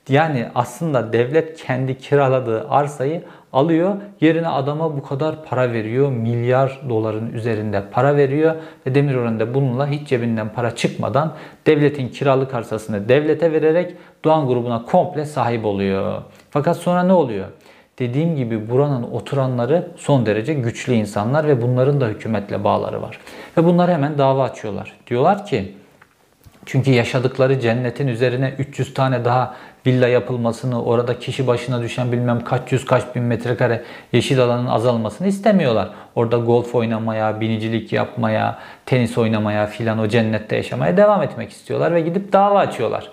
Yani 0.10 0.46
aslında 0.56 1.13
devlet 1.13 1.63
kendi 1.63 1.98
kiraladığı 1.98 2.70
arsayı 2.70 3.24
alıyor. 3.54 3.96
Yerine 4.22 4.48
adama 4.48 4.98
bu 4.98 5.04
kadar 5.04 5.44
para 5.44 5.74
veriyor. 5.74 6.12
Milyar 6.12 6.82
doların 6.89 7.34
üzerinde 7.34 7.84
para 7.91 8.18
veriyor. 8.18 8.56
Ve 8.86 8.96
Demirören 8.96 9.39
de 9.39 9.54
bununla 9.54 9.88
hiç 9.88 10.08
cebinden 10.08 10.50
para 10.50 10.76
çıkmadan 10.76 11.34
devletin 11.65 12.10
kiralık 12.10 12.54
arsasını 12.54 13.10
devlete 13.10 13.52
vererek 13.52 13.96
Doğan 14.24 14.48
grubuna 14.48 14.86
komple 14.86 15.26
sahip 15.26 15.65
oluyor. 15.65 16.22
Fakat 16.50 16.78
sonra 16.78 17.04
ne 17.04 17.13
oluyor? 17.13 17.46
Dediğim 18.00 18.36
gibi 18.36 18.70
buranın 18.70 19.04
oturanları 19.04 19.88
son 19.98 20.26
derece 20.26 20.54
güçlü 20.54 20.94
insanlar 20.94 21.48
ve 21.48 21.62
bunların 21.62 22.02
da 22.02 22.08
hükümetle 22.08 22.63
bağları 22.63 23.02
var. 23.02 23.20
Ve 23.58 23.63
bunlar 23.65 23.91
hemen 23.91 24.18
dava 24.18 24.44
açıyorlar. 24.44 24.94
Diyorlar 25.08 25.46
ki 25.46 25.74
çünkü 26.65 26.91
yaşadıkları 26.91 27.60
cennetin 27.60 28.08
üzerine 28.08 28.54
300 28.60 28.93
tane 28.93 29.25
daha 29.25 29.56
villa 29.86 30.08
yapılmasını, 30.08 30.84
orada 30.84 31.19
kişi 31.19 31.47
başına 31.47 31.82
düşen 31.82 32.12
bilmem 32.12 32.43
kaç 32.43 32.71
yüz 32.71 32.86
kaç 32.86 33.15
bin 33.15 33.23
metrekare 33.23 33.84
yeşil 34.12 34.39
alanın 34.39 34.67
azalmasını 34.67 35.28
istemiyorlar. 35.28 35.89
Orada 36.15 36.38
golf 36.38 36.75
oynamaya, 36.75 37.41
binicilik 37.41 37.93
yapmaya, 37.93 38.60
tenis 38.86 39.17
oynamaya 39.17 39.67
filan 39.67 39.99
o 39.99 40.08
cennette 40.08 40.56
yaşamaya 40.56 40.97
devam 40.97 41.21
etmek 41.21 41.51
istiyorlar 41.51 41.93
ve 41.93 42.01
gidip 42.01 42.34
dava 42.34 42.60
açıyorlar. 42.60 43.10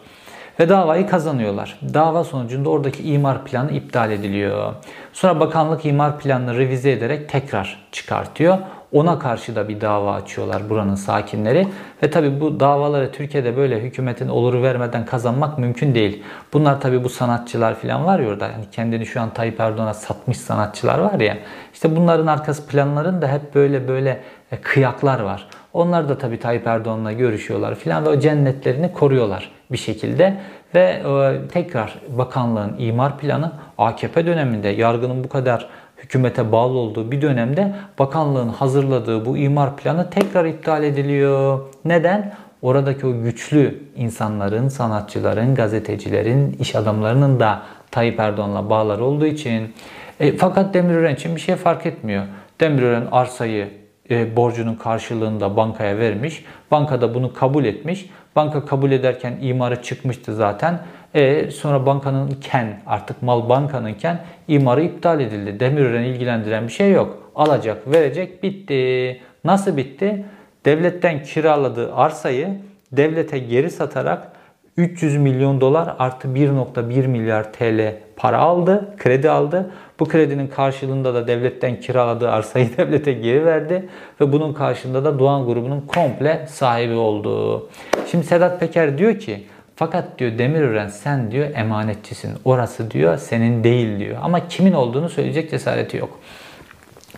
Ve 0.60 0.68
davayı 0.68 1.06
kazanıyorlar. 1.06 1.78
Dava 1.94 2.24
sonucunda 2.24 2.70
oradaki 2.70 3.02
imar 3.02 3.44
planı 3.44 3.72
iptal 3.72 4.10
ediliyor. 4.10 4.74
Sonra 5.12 5.40
bakanlık 5.40 5.84
imar 5.84 6.18
planını 6.18 6.58
revize 6.58 6.90
ederek 6.92 7.28
tekrar 7.28 7.86
çıkartıyor. 7.92 8.58
Ona 8.92 9.18
karşı 9.18 9.56
da 9.56 9.68
bir 9.68 9.80
dava 9.80 10.14
açıyorlar 10.14 10.70
buranın 10.70 10.94
sakinleri. 10.94 11.68
Ve 12.02 12.10
tabi 12.10 12.40
bu 12.40 12.60
davaları 12.60 13.12
Türkiye'de 13.12 13.56
böyle 13.56 13.80
hükümetin 13.80 14.28
oluru 14.28 14.62
vermeden 14.62 15.06
kazanmak 15.06 15.58
mümkün 15.58 15.94
değil. 15.94 16.22
Bunlar 16.52 16.80
tabi 16.80 17.04
bu 17.04 17.08
sanatçılar 17.08 17.74
falan 17.74 18.06
var 18.06 18.18
ya 18.18 18.28
orada. 18.28 18.46
Yani 18.46 18.64
kendini 18.72 19.06
şu 19.06 19.20
an 19.20 19.30
Tayyip 19.30 19.60
Erdoğan'a 19.60 19.94
satmış 19.94 20.38
sanatçılar 20.38 20.98
var 20.98 21.20
ya. 21.20 21.38
İşte 21.72 21.96
bunların 21.96 22.26
arkası 22.26 22.66
planların 22.66 23.22
da 23.22 23.28
hep 23.28 23.54
böyle 23.54 23.88
böyle 23.88 24.20
e, 24.52 24.56
kıyaklar 24.56 25.20
var. 25.20 25.48
Onlar 25.72 26.08
da 26.08 26.18
tabi 26.18 26.38
Tayyip 26.38 26.66
Erdoğan'la 26.66 27.12
görüşüyorlar 27.12 27.74
filan 27.74 28.04
ve 28.04 28.08
o 28.08 28.18
cennetlerini 28.18 28.92
koruyorlar 28.92 29.50
bir 29.72 29.76
şekilde. 29.76 30.40
Ve 30.74 30.80
e, 30.80 31.48
tekrar 31.48 31.98
bakanlığın 32.08 32.74
imar 32.78 33.18
planı 33.18 33.52
AKP 33.78 34.26
döneminde 34.26 34.68
yargının 34.68 35.24
bu 35.24 35.28
kadar 35.28 35.68
hükümete 36.02 36.52
bağlı 36.52 36.78
olduğu 36.78 37.10
bir 37.10 37.22
dönemde 37.22 37.74
bakanlığın 37.98 38.48
hazırladığı 38.48 39.26
bu 39.26 39.36
imar 39.36 39.76
planı 39.76 40.10
tekrar 40.10 40.44
iptal 40.44 40.84
ediliyor. 40.84 41.60
Neden? 41.84 42.34
Oradaki 42.62 43.06
o 43.06 43.22
güçlü 43.22 43.82
insanların, 43.96 44.68
sanatçıların, 44.68 45.54
gazetecilerin, 45.54 46.56
iş 46.60 46.76
adamlarının 46.76 47.40
da 47.40 47.62
Tayyip 47.90 48.20
Erdoğan'la 48.20 48.70
bağları 48.70 49.04
olduğu 49.04 49.26
için. 49.26 49.74
E, 50.20 50.36
fakat 50.36 50.74
Demirören 50.74 51.14
için 51.14 51.36
bir 51.36 51.40
şey 51.40 51.56
fark 51.56 51.86
etmiyor. 51.86 52.24
Demirören 52.60 53.06
arsayı 53.12 53.68
e, 54.10 54.36
borcunun 54.36 54.74
karşılığında 54.74 55.56
bankaya 55.56 55.98
vermiş. 55.98 56.44
Banka 56.70 57.00
da 57.00 57.14
bunu 57.14 57.32
kabul 57.32 57.64
etmiş. 57.64 58.10
Banka 58.36 58.64
kabul 58.64 58.92
ederken 58.92 59.38
imarı 59.40 59.82
çıkmıştı 59.82 60.34
zaten. 60.34 60.78
E, 61.14 61.50
sonra 61.50 61.86
bankanın 61.86 62.30
ken 62.40 62.80
artık 62.86 63.22
mal 63.22 63.48
bankanın 63.48 63.94
ken 63.94 64.20
imarı 64.48 64.82
iptal 64.82 65.20
edildi. 65.20 65.60
Demirören'i 65.60 66.08
ilgilendiren 66.08 66.66
bir 66.66 66.72
şey 66.72 66.92
yok. 66.92 67.32
Alacak, 67.34 67.92
verecek, 67.92 68.42
bitti. 68.42 69.20
Nasıl 69.44 69.76
bitti? 69.76 70.24
Devletten 70.64 71.22
kiraladığı 71.22 71.94
arsayı 71.94 72.48
devlete 72.92 73.38
geri 73.38 73.70
satarak 73.70 74.32
300 74.76 75.16
milyon 75.16 75.60
dolar 75.60 75.96
artı 75.98 76.28
1.1 76.28 77.06
milyar 77.06 77.52
TL 77.52 77.94
para 78.16 78.38
aldı, 78.38 78.94
kredi 78.98 79.30
aldı. 79.30 79.70
Bu 80.00 80.08
kredinin 80.08 80.46
karşılığında 80.46 81.14
da 81.14 81.26
devletten 81.26 81.80
kiraladığı 81.80 82.30
arsayı 82.30 82.68
devlete 82.76 83.12
geri 83.12 83.44
verdi 83.44 83.88
ve 84.20 84.32
bunun 84.32 84.52
karşılığında 84.52 85.04
da 85.04 85.18
Doğan 85.18 85.46
grubunun 85.46 85.80
komple 85.80 86.46
sahibi 86.48 86.94
oldu. 86.94 87.68
Şimdi 88.10 88.26
Sedat 88.26 88.60
Peker 88.60 88.98
diyor 88.98 89.18
ki 89.18 89.46
fakat 89.76 90.18
diyor 90.18 90.38
Demirören 90.38 90.88
sen 90.88 91.30
diyor 91.30 91.46
emanetçisin. 91.54 92.32
Orası 92.44 92.90
diyor 92.90 93.18
senin 93.18 93.64
değil 93.64 93.98
diyor. 93.98 94.18
Ama 94.22 94.48
kimin 94.48 94.72
olduğunu 94.72 95.08
söyleyecek 95.08 95.50
cesareti 95.50 95.96
yok. 95.96 96.18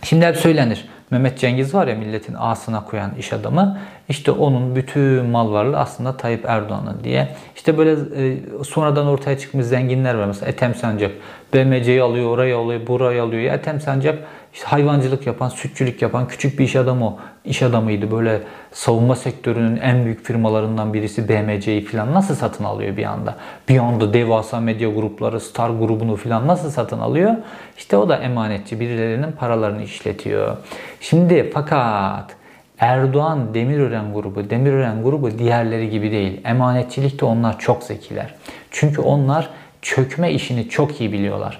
Şimdi 0.03 0.25
hep 0.25 0.35
söylenir. 0.35 0.85
Mehmet 1.11 1.39
Cengiz 1.39 1.73
var 1.73 1.87
ya 1.87 1.95
milletin 1.95 2.35
ağasına 2.37 2.85
koyan 2.85 3.11
iş 3.19 3.33
adamı. 3.33 3.79
İşte 4.09 4.31
onun 4.31 4.75
bütün 4.75 5.25
mal 5.25 5.51
varlığı 5.51 5.79
aslında 5.79 6.17
Tayyip 6.17 6.45
Erdoğan'ın 6.45 7.03
diye. 7.03 7.35
İşte 7.55 7.77
böyle 7.77 7.91
e, 7.91 8.37
sonradan 8.63 9.07
ortaya 9.07 9.37
çıkmış 9.37 9.65
zenginler 9.65 10.15
var. 10.15 10.25
Mesela 10.25 10.51
Ethem 10.51 10.75
Sancak 10.75 11.11
BMC'yi 11.53 12.01
alıyor, 12.01 12.29
oraya 12.29 12.57
alıyor, 12.57 12.87
buraya 12.87 13.23
alıyor. 13.23 13.41
Ya 13.41 13.53
Ethem 13.53 13.81
Sancak 13.81 14.19
işte 14.55 14.67
hayvancılık 14.67 15.27
yapan, 15.27 15.49
sütçülük 15.49 16.01
yapan 16.01 16.27
küçük 16.27 16.59
bir 16.59 16.63
iş 16.63 16.75
adamı, 16.75 17.17
iş 17.45 17.61
adamıydı. 17.61 18.11
Böyle 18.11 18.41
savunma 18.71 19.15
sektörünün 19.15 19.77
en 19.77 20.05
büyük 20.05 20.25
firmalarından 20.25 20.93
birisi 20.93 21.29
BMC'yi 21.29 21.85
falan 21.85 22.13
nasıl 22.13 22.35
satın 22.35 22.63
alıyor 22.63 22.97
bir 22.97 23.03
anda? 23.03 23.35
Bir 23.69 23.77
anda 23.77 24.13
devasa 24.13 24.59
medya 24.59 24.89
grupları, 24.89 25.39
Star 25.39 25.69
grubunu 25.69 26.15
falan 26.15 26.47
nasıl 26.47 26.69
satın 26.69 26.99
alıyor? 26.99 27.35
İşte 27.77 27.97
o 27.97 28.09
da 28.09 28.17
emanetçi 28.17 28.79
birilerinin 28.79 29.31
paralarını 29.31 29.83
işletiyor. 29.83 30.57
Şimdi 31.01 31.51
fakat 31.53 32.35
Erdoğan 32.79 33.53
Demirören 33.53 34.13
grubu, 34.13 34.49
Demirören 34.49 35.03
grubu 35.03 35.39
diğerleri 35.39 35.89
gibi 35.89 36.11
değil. 36.11 36.41
Emanetçilikte 36.45 37.25
onlar 37.25 37.59
çok 37.59 37.83
zekiler. 37.83 38.35
Çünkü 38.71 39.01
onlar 39.01 39.49
çökme 39.81 40.31
işini 40.31 40.69
çok 40.69 41.01
iyi 41.01 41.11
biliyorlar. 41.11 41.59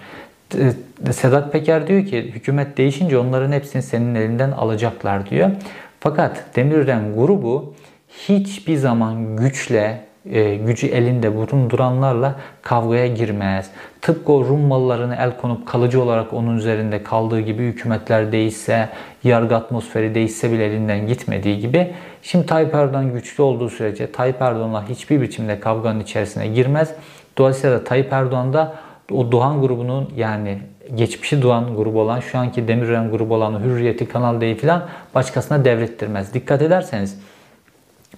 Sedat 1.11 1.51
Peker 1.51 1.87
diyor 1.87 2.05
ki 2.05 2.31
hükümet 2.33 2.77
değişince 2.77 3.17
onların 3.17 3.51
hepsini 3.51 3.81
senin 3.81 4.15
elinden 4.15 4.51
alacaklar 4.51 5.29
diyor. 5.29 5.51
Fakat 5.99 6.43
Demirören 6.55 7.15
grubu 7.15 7.73
hiçbir 8.09 8.75
zaman 8.75 9.35
güçle, 9.35 10.01
e, 10.31 10.55
gücü 10.55 10.87
elinde 10.87 11.35
bulunduranlarla 11.35 12.35
kavgaya 12.61 13.07
girmez. 13.07 13.69
Tıpkı 14.01 14.33
o 14.33 14.45
Rum 14.45 14.61
mallarını 14.61 15.15
el 15.15 15.37
konup 15.37 15.67
kalıcı 15.67 16.03
olarak 16.03 16.33
onun 16.33 16.57
üzerinde 16.57 17.03
kaldığı 17.03 17.39
gibi 17.39 17.63
hükümetler 17.63 18.31
değişse, 18.31 18.89
yargı 19.23 19.55
atmosferi 19.55 20.15
değişse 20.15 20.51
bile 20.51 20.65
elinden 20.65 21.07
gitmediği 21.07 21.59
gibi 21.59 21.93
şimdi 22.21 22.45
Tayyip 22.45 22.75
Erdoğan 22.75 23.13
güçlü 23.13 23.43
olduğu 23.43 23.69
sürece 23.69 24.11
Tayyip 24.11 24.41
Erdoğan'la 24.41 24.89
hiçbir 24.89 25.21
biçimde 25.21 25.59
kavganın 25.59 25.99
içerisine 25.99 26.47
girmez. 26.47 26.91
Dolayısıyla 27.37 27.83
Tayyip 27.83 28.13
Erdoğan 28.13 28.53
da 28.53 28.75
o 29.11 29.31
Doğan 29.31 29.61
grubunun 29.61 30.09
yani 30.17 30.59
geçmişi 30.95 31.41
Doğan 31.41 31.75
grubu 31.75 32.01
olan, 32.01 32.19
şu 32.19 32.37
anki 32.37 32.67
Demirören 32.67 33.11
grubu 33.11 33.35
olan 33.35 33.59
Hürriyeti, 33.59 34.05
Kanal 34.05 34.41
D'yi 34.41 34.57
falan 34.57 34.85
başkasına 35.15 35.65
devrettirmez. 35.65 36.33
Dikkat 36.33 36.61
ederseniz 36.61 37.19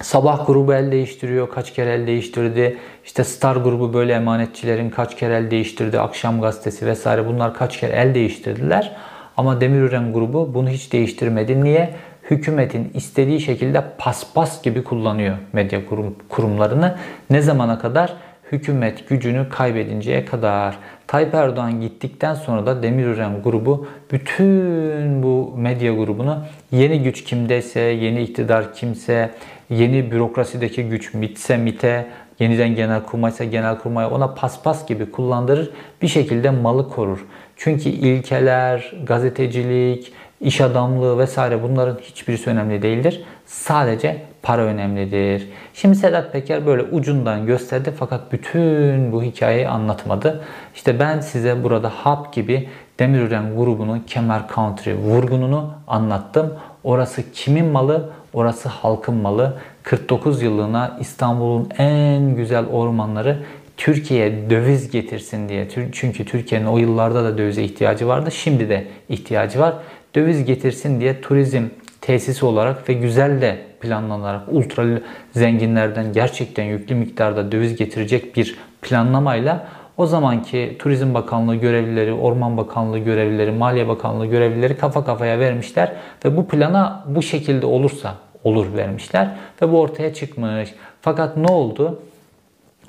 Sabah 0.02 0.48
grubu 0.48 0.74
el 0.74 0.92
değiştiriyor, 0.92 1.50
kaç 1.50 1.74
kere 1.74 1.94
el 1.94 2.08
değiştirdi. 2.08 2.78
İşte 3.06 3.24
Star 3.24 3.56
grubu 3.56 3.94
böyle 3.94 4.14
emanetçilerin 4.14 4.90
kaç 4.90 5.16
kere 5.16 5.36
el 5.36 5.52
değiştirdi. 5.52 6.00
Akşam 6.00 6.42
gazetesi 6.42 6.86
vesaire 6.86 7.28
bunlar 7.28 7.54
kaç 7.54 7.80
kere 7.80 7.92
el 7.92 8.16
değiştirdiler. 8.16 8.96
Ama 9.38 9.62
Demirören 9.62 10.14
grubu 10.14 10.54
bunu 10.54 10.70
hiç 10.70 10.94
değiştirmedi. 10.94 11.64
Niye? 11.64 11.94
Hükümetin 12.30 12.92
istediği 12.94 13.42
şekilde 13.42 13.84
paspas 13.98 14.62
gibi 14.62 14.84
kullanıyor 14.84 15.38
medya 15.54 15.86
kurum, 15.86 16.16
kurumlarını. 16.30 16.96
Ne 17.30 17.42
zamana 17.42 17.80
kadar? 17.80 18.14
Hükümet 18.52 19.10
gücünü 19.10 19.50
kaybedinceye 19.50 20.26
kadar. 20.26 20.78
Tayyip 21.08 21.34
Erdoğan 21.34 21.82
gittikten 21.82 22.34
sonra 22.34 22.66
da 22.66 22.84
Demirören 22.84 23.42
grubu 23.44 23.88
bütün 24.12 25.24
bu 25.24 25.54
medya 25.58 25.94
grubunu 25.94 26.44
yeni 26.72 27.04
güç 27.04 27.24
kimdeyse, 27.24 27.80
yeni 27.80 28.22
iktidar 28.22 28.74
kimse, 28.74 29.32
yeni 29.70 30.12
bürokrasideki 30.12 30.84
güç 30.84 31.14
mitse 31.14 31.58
mite, 31.58 32.08
yeniden 32.40 32.76
genel 32.76 33.04
kurmaysa 33.04 33.44
genel 33.44 33.78
kurmaya 33.78 34.10
ona 34.10 34.34
paspas 34.34 34.88
gibi 34.88 35.12
kullandırır. 35.12 35.72
Bir 36.02 36.08
şekilde 36.08 36.50
malı 36.50 36.90
korur. 36.90 37.26
Çünkü 37.56 37.90
ilkeler, 37.90 38.94
gazetecilik, 39.04 40.14
iş 40.42 40.62
adamlığı 40.62 41.18
vesaire 41.18 41.64
bunların 41.64 41.98
hiçbirisi 42.02 42.50
önemli 42.50 42.82
değildir. 42.82 43.24
Sadece 43.46 44.22
para 44.42 44.62
önemlidir. 44.62 45.48
Şimdi 45.74 45.96
Sedat 45.96 46.34
Peker 46.34 46.66
böyle 46.66 46.84
ucundan 46.84 47.46
gösterdi 47.46 47.94
fakat 48.00 48.32
bütün 48.32 49.12
bu 49.12 49.24
hikayeyi 49.24 49.68
anlatmadı. 49.68 50.44
İşte 50.76 51.00
ben 51.00 51.20
size 51.20 51.64
burada 51.64 51.90
hap 51.90 52.34
gibi 52.34 52.70
Demirören 53.00 53.56
grubunun 53.56 54.00
Kemer 54.00 54.42
Country 54.56 54.94
vurgununu 54.96 55.74
anlattım. 55.88 56.54
Orası 56.84 57.32
kimin 57.32 57.66
malı? 57.66 58.10
Orası 58.34 58.70
halkın 58.70 59.16
malı. 59.16 59.58
49 59.84 60.42
yıllığına 60.42 60.98
İstanbul'un 61.00 61.70
en 61.78 62.36
güzel 62.36 62.66
ormanları 62.66 63.38
Türkiye'ye 63.78 64.50
döviz 64.50 64.92
getirsin 64.92 65.50
diye. 65.50 65.68
Çünkü 65.92 66.26
Türkiye'nin 66.26 66.66
o 66.66 66.78
yıllarda 66.78 67.24
da 67.24 67.38
dövize 67.38 67.64
ihtiyacı 67.64 68.08
vardı. 68.08 68.32
Şimdi 68.32 68.70
de 68.70 68.88
ihtiyacı 69.10 69.60
var. 69.60 69.74
Döviz 70.16 70.46
getirsin 70.46 71.02
diye 71.02 71.22
turizm 71.22 71.64
tesisi 72.02 72.46
olarak 72.46 72.90
ve 72.90 72.94
güzel 72.94 73.42
de 73.42 73.58
planlanarak 73.82 74.42
ultra 74.48 74.86
zenginlerden 75.32 76.14
gerçekten 76.14 76.64
yüklü 76.64 76.96
miktarda 76.96 77.52
döviz 77.52 77.76
getirecek 77.76 78.36
bir 78.36 78.58
planlamayla 78.82 79.68
o 79.98 80.06
zamanki 80.06 80.76
Turizm 80.80 81.14
Bakanlığı 81.14 81.56
görevlileri, 81.56 82.14
Orman 82.14 82.58
Bakanlığı 82.58 83.00
görevlileri, 83.00 83.52
Maliye 83.52 83.88
Bakanlığı 83.88 84.26
görevlileri 84.26 84.78
kafa 84.78 85.06
kafaya 85.06 85.40
vermişler 85.40 85.94
ve 86.26 86.38
bu 86.38 86.48
plana 86.48 87.04
bu 87.08 87.22
şekilde 87.22 87.66
olursa 87.66 88.16
olur 88.44 88.78
vermişler 88.78 89.30
ve 89.62 89.72
bu 89.72 89.80
ortaya 89.80 90.14
çıkmış. 90.14 90.74
Fakat 91.02 91.38
ne 91.38 91.48
oldu? 91.48 92.00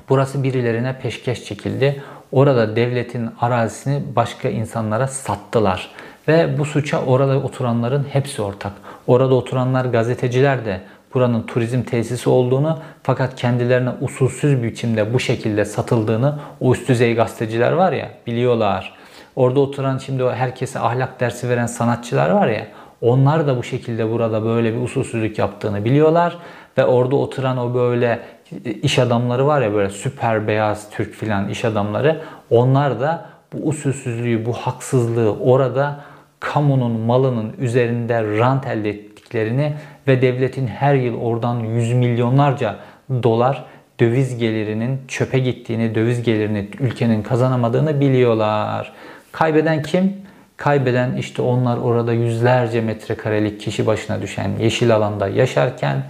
Burası 0.08 0.42
birilerine 0.42 0.98
peşkeş 0.98 1.44
çekildi. 1.44 2.02
Orada 2.32 2.76
devletin 2.76 3.30
arazisini 3.40 4.02
başka 4.16 4.48
insanlara 4.48 5.08
sattılar. 5.08 5.90
Ve 6.28 6.58
bu 6.58 6.64
suça 6.64 7.04
orada 7.04 7.38
oturanların 7.38 8.06
hepsi 8.10 8.42
ortak. 8.42 8.72
Orada 9.06 9.34
oturanlar 9.34 9.84
gazeteciler 9.84 10.64
de 10.64 10.80
buranın 11.14 11.42
turizm 11.42 11.82
tesisi 11.82 12.30
olduğunu 12.30 12.78
fakat 13.02 13.36
kendilerine 13.36 13.90
usulsüz 14.00 14.62
biçimde 14.62 15.14
bu 15.14 15.20
şekilde 15.20 15.64
satıldığını 15.64 16.38
o 16.60 16.72
üst 16.72 16.88
düzey 16.88 17.14
gazeteciler 17.14 17.72
var 17.72 17.92
ya 17.92 18.10
biliyorlar. 18.26 18.94
Orada 19.36 19.60
oturan 19.60 19.98
şimdi 19.98 20.24
o 20.24 20.32
herkese 20.32 20.80
ahlak 20.80 21.20
dersi 21.20 21.48
veren 21.48 21.66
sanatçılar 21.66 22.30
var 22.30 22.48
ya 22.48 22.66
onlar 23.00 23.46
da 23.46 23.56
bu 23.56 23.62
şekilde 23.62 24.10
burada 24.10 24.44
böyle 24.44 24.74
bir 24.74 24.82
usulsüzlük 24.82 25.38
yaptığını 25.38 25.84
biliyorlar 25.84 26.38
ve 26.78 26.84
orada 26.84 27.16
oturan 27.16 27.58
o 27.58 27.74
böyle 27.74 28.20
iş 28.82 28.98
adamları 28.98 29.46
var 29.46 29.62
ya 29.62 29.72
böyle 29.72 29.90
süper 29.90 30.48
beyaz 30.48 30.90
Türk 30.90 31.14
filan 31.14 31.48
iş 31.48 31.64
adamları 31.64 32.20
onlar 32.50 33.00
da 33.00 33.26
bu 33.52 33.68
usulsüzlüğü, 33.68 34.46
bu 34.46 34.52
haksızlığı 34.52 35.36
orada 35.40 36.00
kamunun 36.40 37.00
malının 37.00 37.54
üzerinde 37.58 38.38
rant 38.38 38.66
elde 38.66 38.90
ettiklerini 38.90 39.72
ve 40.06 40.22
devletin 40.22 40.66
her 40.66 40.94
yıl 40.94 41.20
oradan 41.20 41.60
yüz 41.60 41.92
milyonlarca 41.92 42.76
dolar 43.22 43.64
döviz 44.00 44.38
gelirinin 44.38 45.00
çöpe 45.08 45.38
gittiğini, 45.38 45.94
döviz 45.94 46.22
gelirini 46.22 46.68
ülkenin 46.80 47.22
kazanamadığını 47.22 48.00
biliyorlar. 48.00 48.92
Kaybeden 49.32 49.82
kim? 49.82 50.16
Kaybeden 50.56 51.16
işte 51.16 51.42
onlar 51.42 51.76
orada 51.76 52.12
yüzlerce 52.12 52.80
metrekarelik 52.80 53.60
kişi 53.60 53.86
başına 53.86 54.22
düşen 54.22 54.50
yeşil 54.60 54.96
alanda 54.96 55.28
yaşarken 55.28 56.02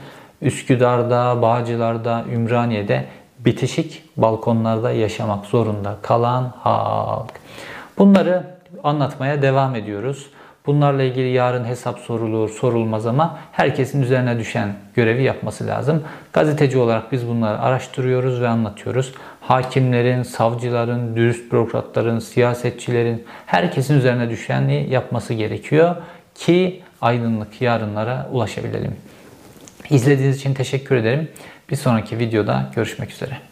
Üsküdar'da, 0.43 1.43
Bağcılar'da, 1.43 2.25
Ümraniye'de 2.33 3.05
bitişik 3.39 4.03
balkonlarda 4.17 4.91
yaşamak 4.91 5.47
zorunda 5.47 5.97
kalan 6.03 6.53
halk. 6.61 7.31
Bunları 7.99 8.58
anlatmaya 8.85 9.43
devam 9.43 9.75
ediyoruz. 9.75 10.27
Bunlarla 10.67 11.03
ilgili 11.03 11.29
yarın 11.29 11.65
hesap 11.65 11.99
sorulur, 11.99 12.49
sorulmaz 12.49 13.07
ama 13.07 13.39
herkesin 13.53 14.03
üzerine 14.03 14.39
düşen 14.39 14.73
görevi 14.95 15.23
yapması 15.23 15.67
lazım. 15.67 16.03
Gazeteci 16.33 16.79
olarak 16.79 17.13
biz 17.13 17.29
bunları 17.29 17.59
araştırıyoruz 17.59 18.41
ve 18.41 18.49
anlatıyoruz. 18.49 19.15
Hakimlerin, 19.41 20.23
savcıların, 20.23 21.17
dürüst 21.17 21.53
bürokratların, 21.53 22.19
siyasetçilerin 22.19 23.25
herkesin 23.47 23.99
üzerine 23.99 24.31
düşeni 24.31 24.87
yapması 24.91 25.35
gerekiyor 25.35 25.97
ki 26.35 26.83
aydınlık 27.01 27.63
yarınlara 27.63 28.29
ulaşabilelim. 28.33 28.97
İzlediğiniz 29.91 30.37
için 30.37 30.55
teşekkür 30.55 30.97
ederim. 30.97 31.29
Bir 31.71 31.77
sonraki 31.77 32.19
videoda 32.19 32.71
görüşmek 32.75 33.11
üzere. 33.11 33.48